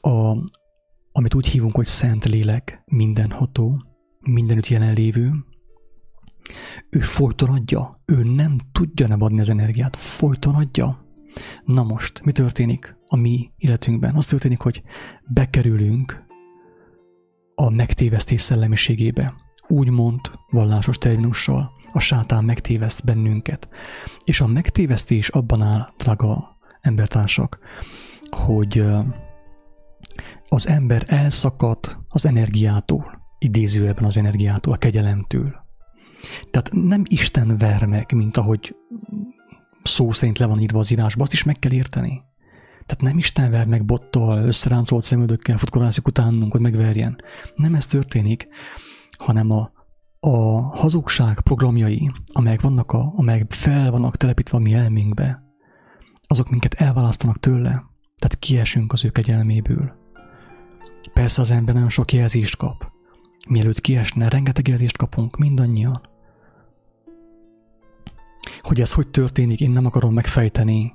a, 0.00 0.36
amit 1.12 1.34
úgy 1.34 1.46
hívunk, 1.46 1.76
hogy 1.76 1.86
Szent 1.86 2.24
Lélek, 2.24 2.82
mindenható, 2.86 3.84
mindenütt 4.20 4.66
jelenlévő, 4.66 5.32
ő 6.90 7.00
folyton 7.00 7.48
adja, 7.48 8.02
ő 8.04 8.22
nem 8.22 8.58
tudja 8.72 9.06
nem 9.06 9.22
adni 9.22 9.40
az 9.40 9.48
energiát, 9.48 9.96
folyton 9.96 10.54
adja. 10.54 11.04
Na 11.64 11.82
most, 11.82 12.24
mi 12.24 12.32
történik 12.32 12.96
a 13.06 13.16
mi 13.16 13.50
életünkben? 13.56 14.14
Az 14.14 14.26
történik, 14.26 14.60
hogy 14.60 14.82
bekerülünk 15.26 16.24
a 17.54 17.70
megtévesztés 17.70 18.40
szellemiségébe. 18.40 19.34
Úgymond 19.66 20.20
vallásos 20.50 20.98
terminussal 20.98 21.72
a 21.92 22.00
sátán 22.00 22.44
megtéveszt 22.44 23.04
bennünket. 23.04 23.68
És 24.24 24.40
a 24.40 24.46
megtévesztés 24.46 25.28
abban 25.28 25.62
áll, 25.62 25.92
drága 25.96 26.58
embertársak, 26.80 27.58
hogy 28.30 28.84
az 30.60 30.68
ember 30.68 31.04
elszakad 31.06 31.98
az 32.08 32.26
energiától, 32.26 33.20
idézőjelben 33.38 34.04
az 34.04 34.16
energiától, 34.16 34.72
a 34.72 34.76
kegyelemtől. 34.76 35.54
Tehát 36.50 36.70
nem 36.72 37.02
Isten 37.08 37.56
ver 37.56 37.86
meg, 37.86 38.12
mint 38.14 38.36
ahogy 38.36 38.76
szó 39.82 40.12
szerint 40.12 40.38
le 40.38 40.46
van 40.46 40.60
írva 40.60 40.78
az 40.78 40.90
írásba, 40.90 41.22
azt 41.22 41.32
is 41.32 41.42
meg 41.42 41.58
kell 41.58 41.72
érteni. 41.72 42.22
Tehát 42.86 43.02
nem 43.02 43.18
Isten 43.18 43.50
ver 43.50 43.66
meg 43.66 43.84
bottal, 43.84 44.38
összeráncolt 44.38 45.04
szemöldökkel 45.04 45.58
futkorászik 45.58 46.06
utánunk, 46.06 46.52
hogy 46.52 46.60
megverjen. 46.60 47.20
Nem 47.54 47.74
ez 47.74 47.86
történik, 47.86 48.48
hanem 49.18 49.50
a, 49.50 49.70
a 50.20 50.60
hazugság 50.60 51.40
programjai, 51.40 52.10
amelyek, 52.32 52.60
vannak 52.60 52.92
a, 52.92 53.12
amelyek 53.16 53.52
fel 53.52 53.90
vannak 53.90 54.16
telepítve 54.16 54.56
a 54.56 54.60
mi 54.60 54.72
elménkbe, 54.72 55.42
azok 56.26 56.50
minket 56.50 56.74
elválasztanak 56.74 57.40
tőle, 57.40 57.70
tehát 58.16 58.38
kiesünk 58.38 58.92
az 58.92 59.04
ő 59.04 59.08
kegyelméből. 59.08 59.99
Persze 61.12 61.40
az 61.40 61.50
ember 61.50 61.74
nagyon 61.74 61.90
sok 61.90 62.12
jelzést 62.12 62.56
kap. 62.56 62.90
Mielőtt 63.48 63.80
kiesne, 63.80 64.28
rengeteg 64.28 64.68
jelzést 64.68 64.96
kapunk, 64.96 65.36
mindannyian. 65.36 66.00
Hogy 68.60 68.80
ez 68.80 68.92
hogy 68.92 69.08
történik, 69.08 69.60
én 69.60 69.70
nem 69.72 69.86
akarom 69.86 70.14
megfejteni. 70.14 70.94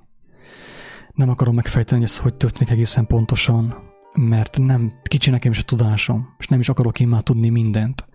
Nem 1.13 1.29
akarom 1.29 1.55
megfejteni, 1.55 2.01
hogy 2.01 2.09
ez 2.09 2.17
hogy 2.17 2.35
történik 2.35 2.73
egészen 2.73 3.07
pontosan, 3.07 3.75
mert 4.15 4.57
nem 4.57 4.93
kicsi 5.03 5.29
nekem 5.29 5.51
is 5.51 5.59
a 5.59 5.63
tudásom, 5.63 6.35
és 6.37 6.47
nem 6.47 6.59
is 6.59 6.69
akarok 6.69 6.99
én 6.99 7.07
már 7.07 7.21
tudni 7.21 7.49
mindent, 7.49 8.05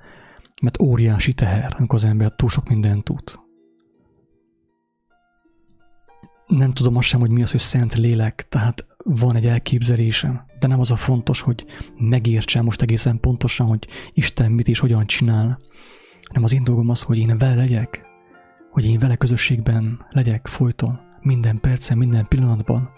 mert 0.62 0.80
óriási 0.80 1.32
teher, 1.32 1.74
amikor 1.78 1.94
az 1.94 2.04
ember 2.04 2.32
túl 2.32 2.48
sok 2.48 2.68
mindent 2.68 3.04
tud. 3.04 3.38
Nem 6.46 6.72
tudom 6.72 6.96
azt 6.96 7.06
sem, 7.08 7.20
hogy 7.20 7.30
mi 7.30 7.42
az, 7.42 7.50
hogy 7.50 7.60
szent 7.60 7.94
lélek, 7.94 8.48
tehát 8.48 8.89
van 9.04 9.36
egy 9.36 9.46
elképzelésem, 9.46 10.44
de 10.58 10.66
nem 10.66 10.80
az 10.80 10.90
a 10.90 10.96
fontos, 10.96 11.40
hogy 11.40 11.64
megértsem 11.96 12.64
most 12.64 12.82
egészen 12.82 13.20
pontosan, 13.20 13.66
hogy 13.66 13.86
Isten 14.12 14.52
mit 14.52 14.68
és 14.68 14.78
hogyan 14.78 15.06
csinál, 15.06 15.60
hanem 16.26 16.44
az 16.44 16.52
én 16.52 16.64
dolgom 16.64 16.88
az, 16.88 17.02
hogy 17.02 17.18
én 17.18 17.38
vele 17.38 17.54
legyek, 17.54 18.06
hogy 18.70 18.84
én 18.84 18.98
vele 18.98 19.16
közösségben 19.16 20.06
legyek 20.10 20.46
folyton, 20.46 21.00
minden 21.20 21.60
percen, 21.60 21.98
minden 21.98 22.28
pillanatban, 22.28 22.90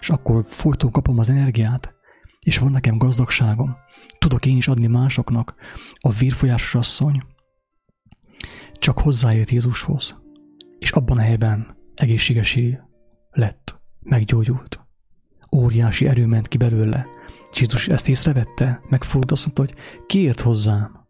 és 0.00 0.10
akkor 0.10 0.44
folyton 0.44 0.90
kapom 0.90 1.18
az 1.18 1.28
energiát, 1.28 1.94
és 2.40 2.58
van 2.58 2.70
nekem 2.70 2.98
gazdagságom. 2.98 3.76
Tudok 4.18 4.46
én 4.46 4.56
is 4.56 4.68
adni 4.68 4.86
másoknak. 4.86 5.54
A 6.00 6.10
vírfolyásos 6.10 6.74
asszony 6.74 7.22
csak 8.78 8.98
hozzáért 8.98 9.50
Jézushoz, 9.50 10.22
és 10.78 10.90
abban 10.90 11.18
a 11.18 11.20
helyben 11.20 11.76
egészségesé 11.94 12.78
lett, 13.30 13.80
meggyógyult. 14.00 14.79
Óriási 15.70 16.06
erő 16.06 16.26
ment 16.26 16.48
ki 16.48 16.56
belőle. 16.56 17.06
Jézus 17.58 17.88
ezt 17.88 18.08
észrevette, 18.08 18.80
megfogta, 18.88 19.32
azt 19.32 19.44
mondta, 19.44 19.62
hogy 19.62 19.74
kiért 20.06 20.40
hozzám. 20.40 21.06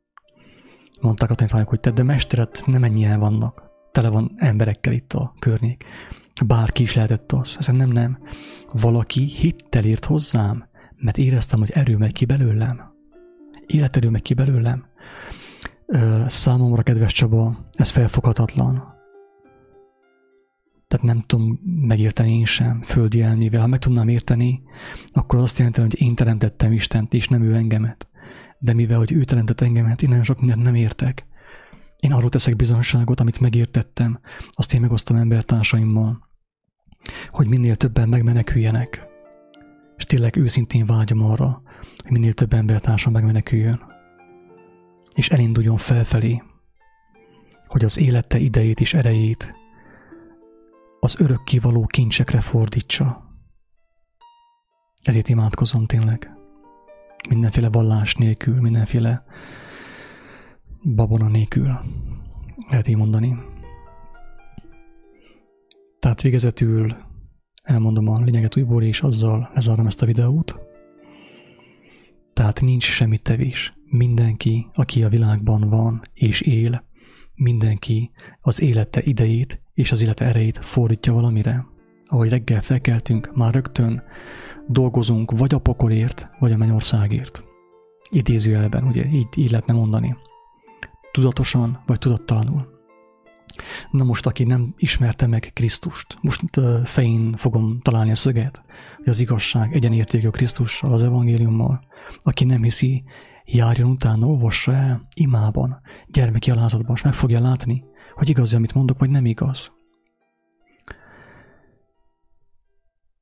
Mondták 1.00 1.30
a 1.30 1.34
tanítványok, 1.34 1.68
hogy 1.68 1.80
te, 1.80 1.90
de 1.90 2.02
mesteret 2.02 2.62
nem 2.66 2.84
ennyien 2.84 3.20
vannak. 3.20 3.62
Tele 3.92 4.08
van 4.08 4.34
emberekkel 4.36 4.92
itt 4.92 5.12
a 5.12 5.34
környék. 5.38 5.84
Bárki 6.46 6.82
is 6.82 6.94
lehetett 6.94 7.32
az. 7.32 7.56
Ezen 7.58 7.74
nem, 7.74 7.90
nem. 7.90 8.18
Valaki 8.72 9.24
hittel 9.24 9.84
ért 9.84 10.04
hozzám, 10.04 10.68
mert 10.96 11.18
éreztem, 11.18 11.58
hogy 11.58 11.70
erő 11.70 11.96
megy 11.96 12.12
ki 12.12 12.24
belőlem. 12.24 12.80
Életerő 13.66 14.08
megy 14.08 14.22
ki 14.22 14.34
belőlem. 14.34 14.84
Számomra, 16.26 16.82
kedves 16.82 17.12
Csaba, 17.12 17.56
ez 17.72 17.90
felfoghatatlan. 17.90 18.94
Tehát 21.00 21.16
nem 21.16 21.24
tudom 21.26 21.60
megérteni 21.62 22.32
én 22.38 22.44
sem 22.44 22.82
földi 22.82 23.22
elmével. 23.22 23.60
Ha 23.60 23.66
meg 23.66 23.78
tudnám 23.78 24.08
érteni, 24.08 24.62
akkor 25.06 25.38
azt 25.38 25.58
jelenti, 25.58 25.80
hogy 25.80 26.00
én 26.00 26.14
teremtettem 26.14 26.72
Istent, 26.72 27.14
és 27.14 27.28
nem 27.28 27.42
ő 27.42 27.54
engemet. 27.54 28.08
De 28.58 28.72
mivel, 28.72 28.98
hogy 28.98 29.12
ő 29.12 29.24
teremtett 29.24 29.60
engemet, 29.60 30.02
én 30.02 30.08
nagyon 30.08 30.24
sok 30.24 30.38
mindent 30.38 30.62
nem 30.62 30.74
értek. 30.74 31.26
Én 31.96 32.12
arról 32.12 32.28
teszek 32.28 32.56
bizonságot, 32.56 33.20
amit 33.20 33.40
megértettem, 33.40 34.20
azt 34.48 34.74
én 34.74 34.80
megosztom 34.80 35.16
embertársaimmal, 35.16 36.28
hogy 37.30 37.46
minél 37.46 37.76
többen 37.76 38.08
megmeneküljenek. 38.08 39.06
És 39.96 40.04
tényleg 40.04 40.36
őszintén 40.36 40.86
vágyom 40.86 41.22
arra, 41.22 41.62
hogy 42.02 42.12
minél 42.12 42.32
több 42.32 42.52
embertársam 42.52 43.12
megmeneküljön. 43.12 43.80
És 45.14 45.28
elinduljon 45.28 45.76
felfelé, 45.76 46.42
hogy 47.66 47.84
az 47.84 47.98
élete 47.98 48.38
idejét 48.38 48.80
és 48.80 48.94
erejét 48.94 49.59
az 51.00 51.20
örökkivaló 51.20 51.86
kincsekre 51.86 52.40
fordítsa. 52.40 53.28
Ezért 55.02 55.28
imádkozom 55.28 55.86
tényleg. 55.86 56.30
Mindenféle 57.28 57.68
vallás 57.68 58.14
nélkül, 58.14 58.60
mindenféle 58.60 59.24
babona 60.94 61.28
nélkül. 61.28 61.78
Lehet 62.68 62.88
így 62.88 62.96
mondani. 62.96 63.36
Tehát 65.98 66.22
végezetül 66.22 66.96
elmondom 67.62 68.08
a 68.08 68.20
lényeget 68.20 68.56
újból, 68.56 68.82
és 68.82 69.00
azzal 69.00 69.50
lezárom 69.54 69.86
ezt 69.86 70.02
a 70.02 70.06
videót. 70.06 70.58
Tehát 72.32 72.60
nincs 72.60 72.84
semmi 72.84 73.18
tevés. 73.18 73.74
Mindenki, 73.84 74.66
aki 74.74 75.02
a 75.02 75.08
világban 75.08 75.68
van 75.68 76.00
és 76.12 76.40
él, 76.40 76.84
mindenki 77.34 78.10
az 78.40 78.60
élete 78.60 79.02
idejét 79.02 79.62
és 79.80 79.92
az 79.92 80.02
élete 80.02 80.24
erejét 80.24 80.58
fordítja 80.64 81.12
valamire. 81.12 81.66
Ahogy 82.06 82.28
reggel 82.28 82.60
felkeltünk, 82.60 83.30
már 83.34 83.54
rögtön 83.54 84.02
dolgozunk 84.68 85.38
vagy 85.38 85.54
a 85.54 85.58
pokolért, 85.58 86.28
vagy 86.38 86.52
a 86.52 86.56
mennyországért. 86.56 87.42
Idézőjelben, 88.10 88.84
ugye, 88.84 89.06
így, 89.06 89.26
így 89.36 89.50
lehetne 89.50 89.74
mondani. 89.74 90.16
Tudatosan, 91.12 91.82
vagy 91.86 91.98
tudattalanul. 91.98 92.78
Na 93.90 94.04
most, 94.04 94.26
aki 94.26 94.44
nem 94.44 94.74
ismerte 94.76 95.26
meg 95.26 95.50
Krisztust, 95.52 96.18
most 96.20 96.42
fején 96.84 97.36
fogom 97.36 97.80
találni 97.80 98.10
a 98.10 98.14
szöget, 98.14 98.62
hogy 98.96 99.08
az 99.08 99.20
igazság 99.20 99.74
egyenértékű 99.74 100.26
a 100.26 100.30
Krisztussal, 100.30 100.92
az 100.92 101.02
evangéliummal. 101.02 101.80
Aki 102.22 102.44
nem 102.44 102.62
hiszi, 102.62 103.02
járjon 103.44 103.90
utána, 103.90 104.26
olvassa 104.26 104.72
el 104.72 105.06
imában, 105.14 105.80
gyermeki 106.06 106.50
alázatban, 106.50 106.94
és 106.94 107.02
meg 107.02 107.12
fogja 107.12 107.40
látni, 107.40 107.84
hogy 108.20 108.28
igaz, 108.28 108.54
amit 108.54 108.74
mondok, 108.74 108.98
vagy 108.98 109.10
nem 109.10 109.26
igaz. 109.26 109.72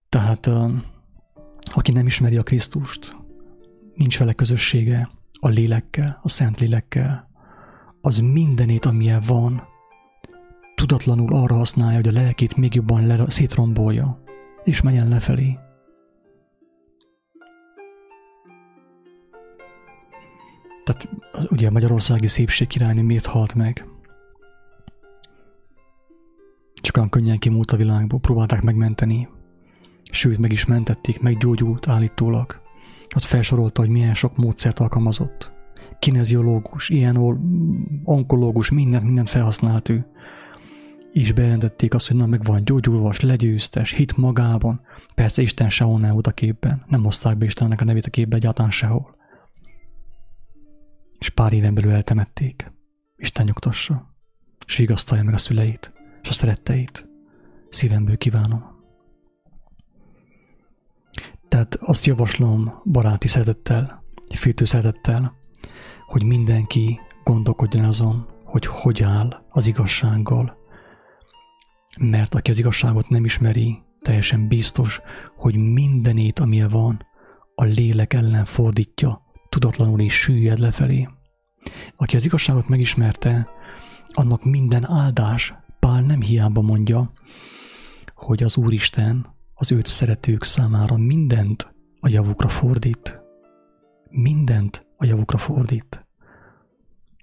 Tehát 0.08 0.50
aki 1.72 1.92
nem 1.92 2.06
ismeri 2.06 2.36
a 2.36 2.42
Krisztust, 2.42 3.16
nincs 3.94 4.18
vele 4.18 4.32
közössége 4.32 5.10
a 5.40 5.48
lélekkel, 5.48 6.18
a 6.22 6.28
szent 6.28 6.58
lélekkel, 6.58 7.28
az 8.00 8.18
mindenét, 8.18 8.84
amilyen 8.84 9.22
van, 9.26 9.62
tudatlanul 10.74 11.34
arra 11.34 11.54
használja, 11.54 11.96
hogy 11.96 12.08
a 12.08 12.12
lelkét 12.12 12.56
még 12.56 12.74
jobban 12.74 13.06
le- 13.06 13.30
szétrombolja, 13.30 14.22
és 14.64 14.80
menjen 14.80 15.08
lefelé. 15.08 15.58
Tehát 20.84 21.08
ugye 21.50 21.68
a 21.68 21.70
magyarországi 21.70 22.26
szépség 22.26 22.66
királynő 22.66 23.02
miért 23.02 23.26
halt 23.26 23.54
meg? 23.54 23.97
Csak 26.80 26.96
olyan 26.96 27.08
könnyen 27.08 27.38
kimúlt 27.38 27.70
a 27.70 27.76
világból, 27.76 28.20
próbálták 28.20 28.62
megmenteni. 28.62 29.28
Sőt, 30.10 30.38
meg 30.38 30.52
is 30.52 30.64
mentették, 30.64 31.20
meggyógyult 31.20 31.88
állítólag. 31.88 32.60
Ott 33.16 33.22
felsorolta, 33.22 33.80
hogy 33.80 33.90
milyen 33.90 34.14
sok 34.14 34.36
módszert 34.36 34.78
alkalmazott. 34.78 35.52
Kineziológus, 35.98 36.88
ilyen 36.88 37.16
onkológus, 38.04 38.70
mindent, 38.70 39.04
mindent 39.04 39.28
felhasznált 39.28 39.88
ő. 39.88 40.06
És 41.12 41.32
bejelentették 41.32 41.94
azt, 41.94 42.08
hogy 42.08 42.16
na 42.16 42.26
meg 42.26 42.44
van 42.44 42.64
gyógyulva, 42.64 43.12
legyőztes, 43.22 43.92
hit 43.92 44.16
magában. 44.16 44.80
Persze 45.14 45.42
Isten 45.42 45.68
sehol 45.68 46.00
nem 46.00 46.12
volt 46.12 46.26
a 46.26 46.32
képben. 46.32 46.84
Nem 46.86 47.02
hozták 47.02 47.36
be 47.36 47.44
Istennek 47.44 47.80
a 47.80 47.84
nevét 47.84 48.06
a 48.06 48.10
képbe 48.10 48.36
egyáltalán 48.36 48.70
sehol. 48.70 49.16
És 51.18 51.30
pár 51.30 51.52
éven 51.52 51.74
belül 51.74 51.90
eltemették. 51.90 52.72
Isten 53.16 53.46
nyugtassa. 53.46 54.14
És 54.66 54.76
vigasztalja 54.76 55.24
meg 55.24 55.34
a 55.34 55.38
szüleit 55.38 55.92
és 56.28 56.34
a 56.34 56.38
szeretteit. 56.38 57.08
Szívemből 57.68 58.16
kívánom. 58.16 58.64
Tehát 61.48 61.74
azt 61.74 62.06
javaslom 62.06 62.82
baráti 62.84 63.28
szeretettel, 63.28 64.02
féltő 64.34 64.64
szeretettel, 64.64 65.34
hogy 66.06 66.22
mindenki 66.22 67.00
gondolkodjon 67.24 67.84
azon, 67.84 68.26
hogy 68.44 68.66
hogy 68.66 69.02
áll 69.02 69.44
az 69.48 69.66
igazsággal. 69.66 70.56
Mert 71.98 72.34
aki 72.34 72.50
az 72.50 72.58
igazságot 72.58 73.08
nem 73.08 73.24
ismeri, 73.24 73.82
teljesen 74.00 74.48
biztos, 74.48 75.00
hogy 75.36 75.56
mindenét, 75.56 76.38
amilyen 76.38 76.68
van, 76.68 77.06
a 77.54 77.64
lélek 77.64 78.12
ellen 78.12 78.44
fordítja, 78.44 79.22
tudatlanul 79.48 80.00
is 80.00 80.20
süllyed 80.20 80.58
lefelé. 80.58 81.08
Aki 81.96 82.16
az 82.16 82.24
igazságot 82.24 82.68
megismerte, 82.68 83.48
annak 84.12 84.44
minden 84.44 84.90
áldás 84.90 85.54
Pál 85.78 86.02
nem 86.02 86.20
hiába 86.20 86.60
mondja, 86.60 87.12
hogy 88.14 88.42
az 88.42 88.56
Úristen 88.56 89.26
az 89.54 89.72
őt 89.72 89.86
szeretők 89.86 90.44
számára 90.44 90.96
mindent 90.96 91.74
a 92.00 92.08
javukra 92.08 92.48
fordít. 92.48 93.20
Mindent 94.10 94.86
a 94.96 95.04
javukra 95.04 95.38
fordít. 95.38 96.06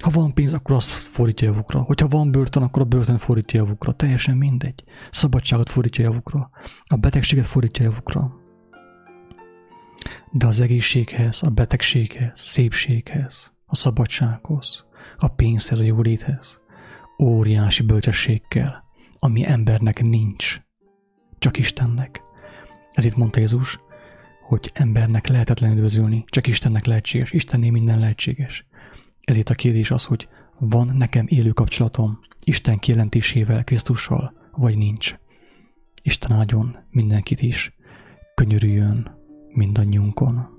Ha 0.03 0.10
van 0.10 0.34
pénz, 0.34 0.53
akkor 0.53 0.76
azt 0.76 0.91
fordítja 0.91 1.47
javukra. 1.47 1.80
Hogyha 1.80 2.08
van 2.08 2.32
börtön, 2.32 2.64
akkor 2.64 2.82
a 2.82 2.86
börtön 2.86 3.18
fordítja 3.18 3.64
javukra. 3.64 3.91
Teljesen 3.91 4.38
mindegy. 4.38 4.84
Szabadságot 5.12 5.70
fordítja 5.70 6.03
javukra. 6.03 6.49
A 6.86 6.95
betegséget 6.95 7.45
fordítja 7.45 7.84
javukra. 7.84 8.34
De 10.32 10.47
az 10.47 10.60
egészséghez, 10.60 11.43
a 11.43 11.49
betegséghez, 11.49 12.39
szépséghez, 12.39 13.53
a 13.66 13.76
szabadsághoz, 13.76 14.86
a 15.18 15.28
pénzhez, 15.28 15.80
a 15.80 15.84
jóléthez, 15.84 16.62
óriási 17.20 17.84
bölcsességkel, 17.84 18.84
ami 19.20 19.45
embernek 19.45 20.01
nincs, 20.01 20.61
csak 21.38 21.57
Istennek. 21.57 22.22
Ez 22.91 23.05
itt 23.05 23.16
mondta 23.16 23.39
Jézus, 23.39 23.80
hogy 24.41 24.72
embernek 24.74 25.28
lehetetlen 25.28 25.72
üdvözülni, 25.72 26.24
csak 26.28 26.47
Istennek 26.47 26.86
lehetséges, 26.86 27.32
Istenné 27.32 27.70
minden 27.70 27.99
lehetséges. 27.99 28.66
Ezért 29.22 29.49
a 29.49 29.53
kérdés 29.53 29.91
az, 29.91 30.03
hogy 30.03 30.28
van 30.59 30.95
nekem 30.97 31.26
élő 31.28 31.51
kapcsolatom 31.51 32.20
Isten 32.43 32.80
kijelentésével, 32.80 33.63
Krisztussal, 33.63 34.34
vagy 34.51 34.78
nincs. 34.78 35.16
Isten 36.01 36.32
áldjon 36.32 36.78
mindenkit 36.89 37.41
is, 37.41 37.76
könyörüljön 38.36 39.18
mindannyiunkon. 39.49 40.55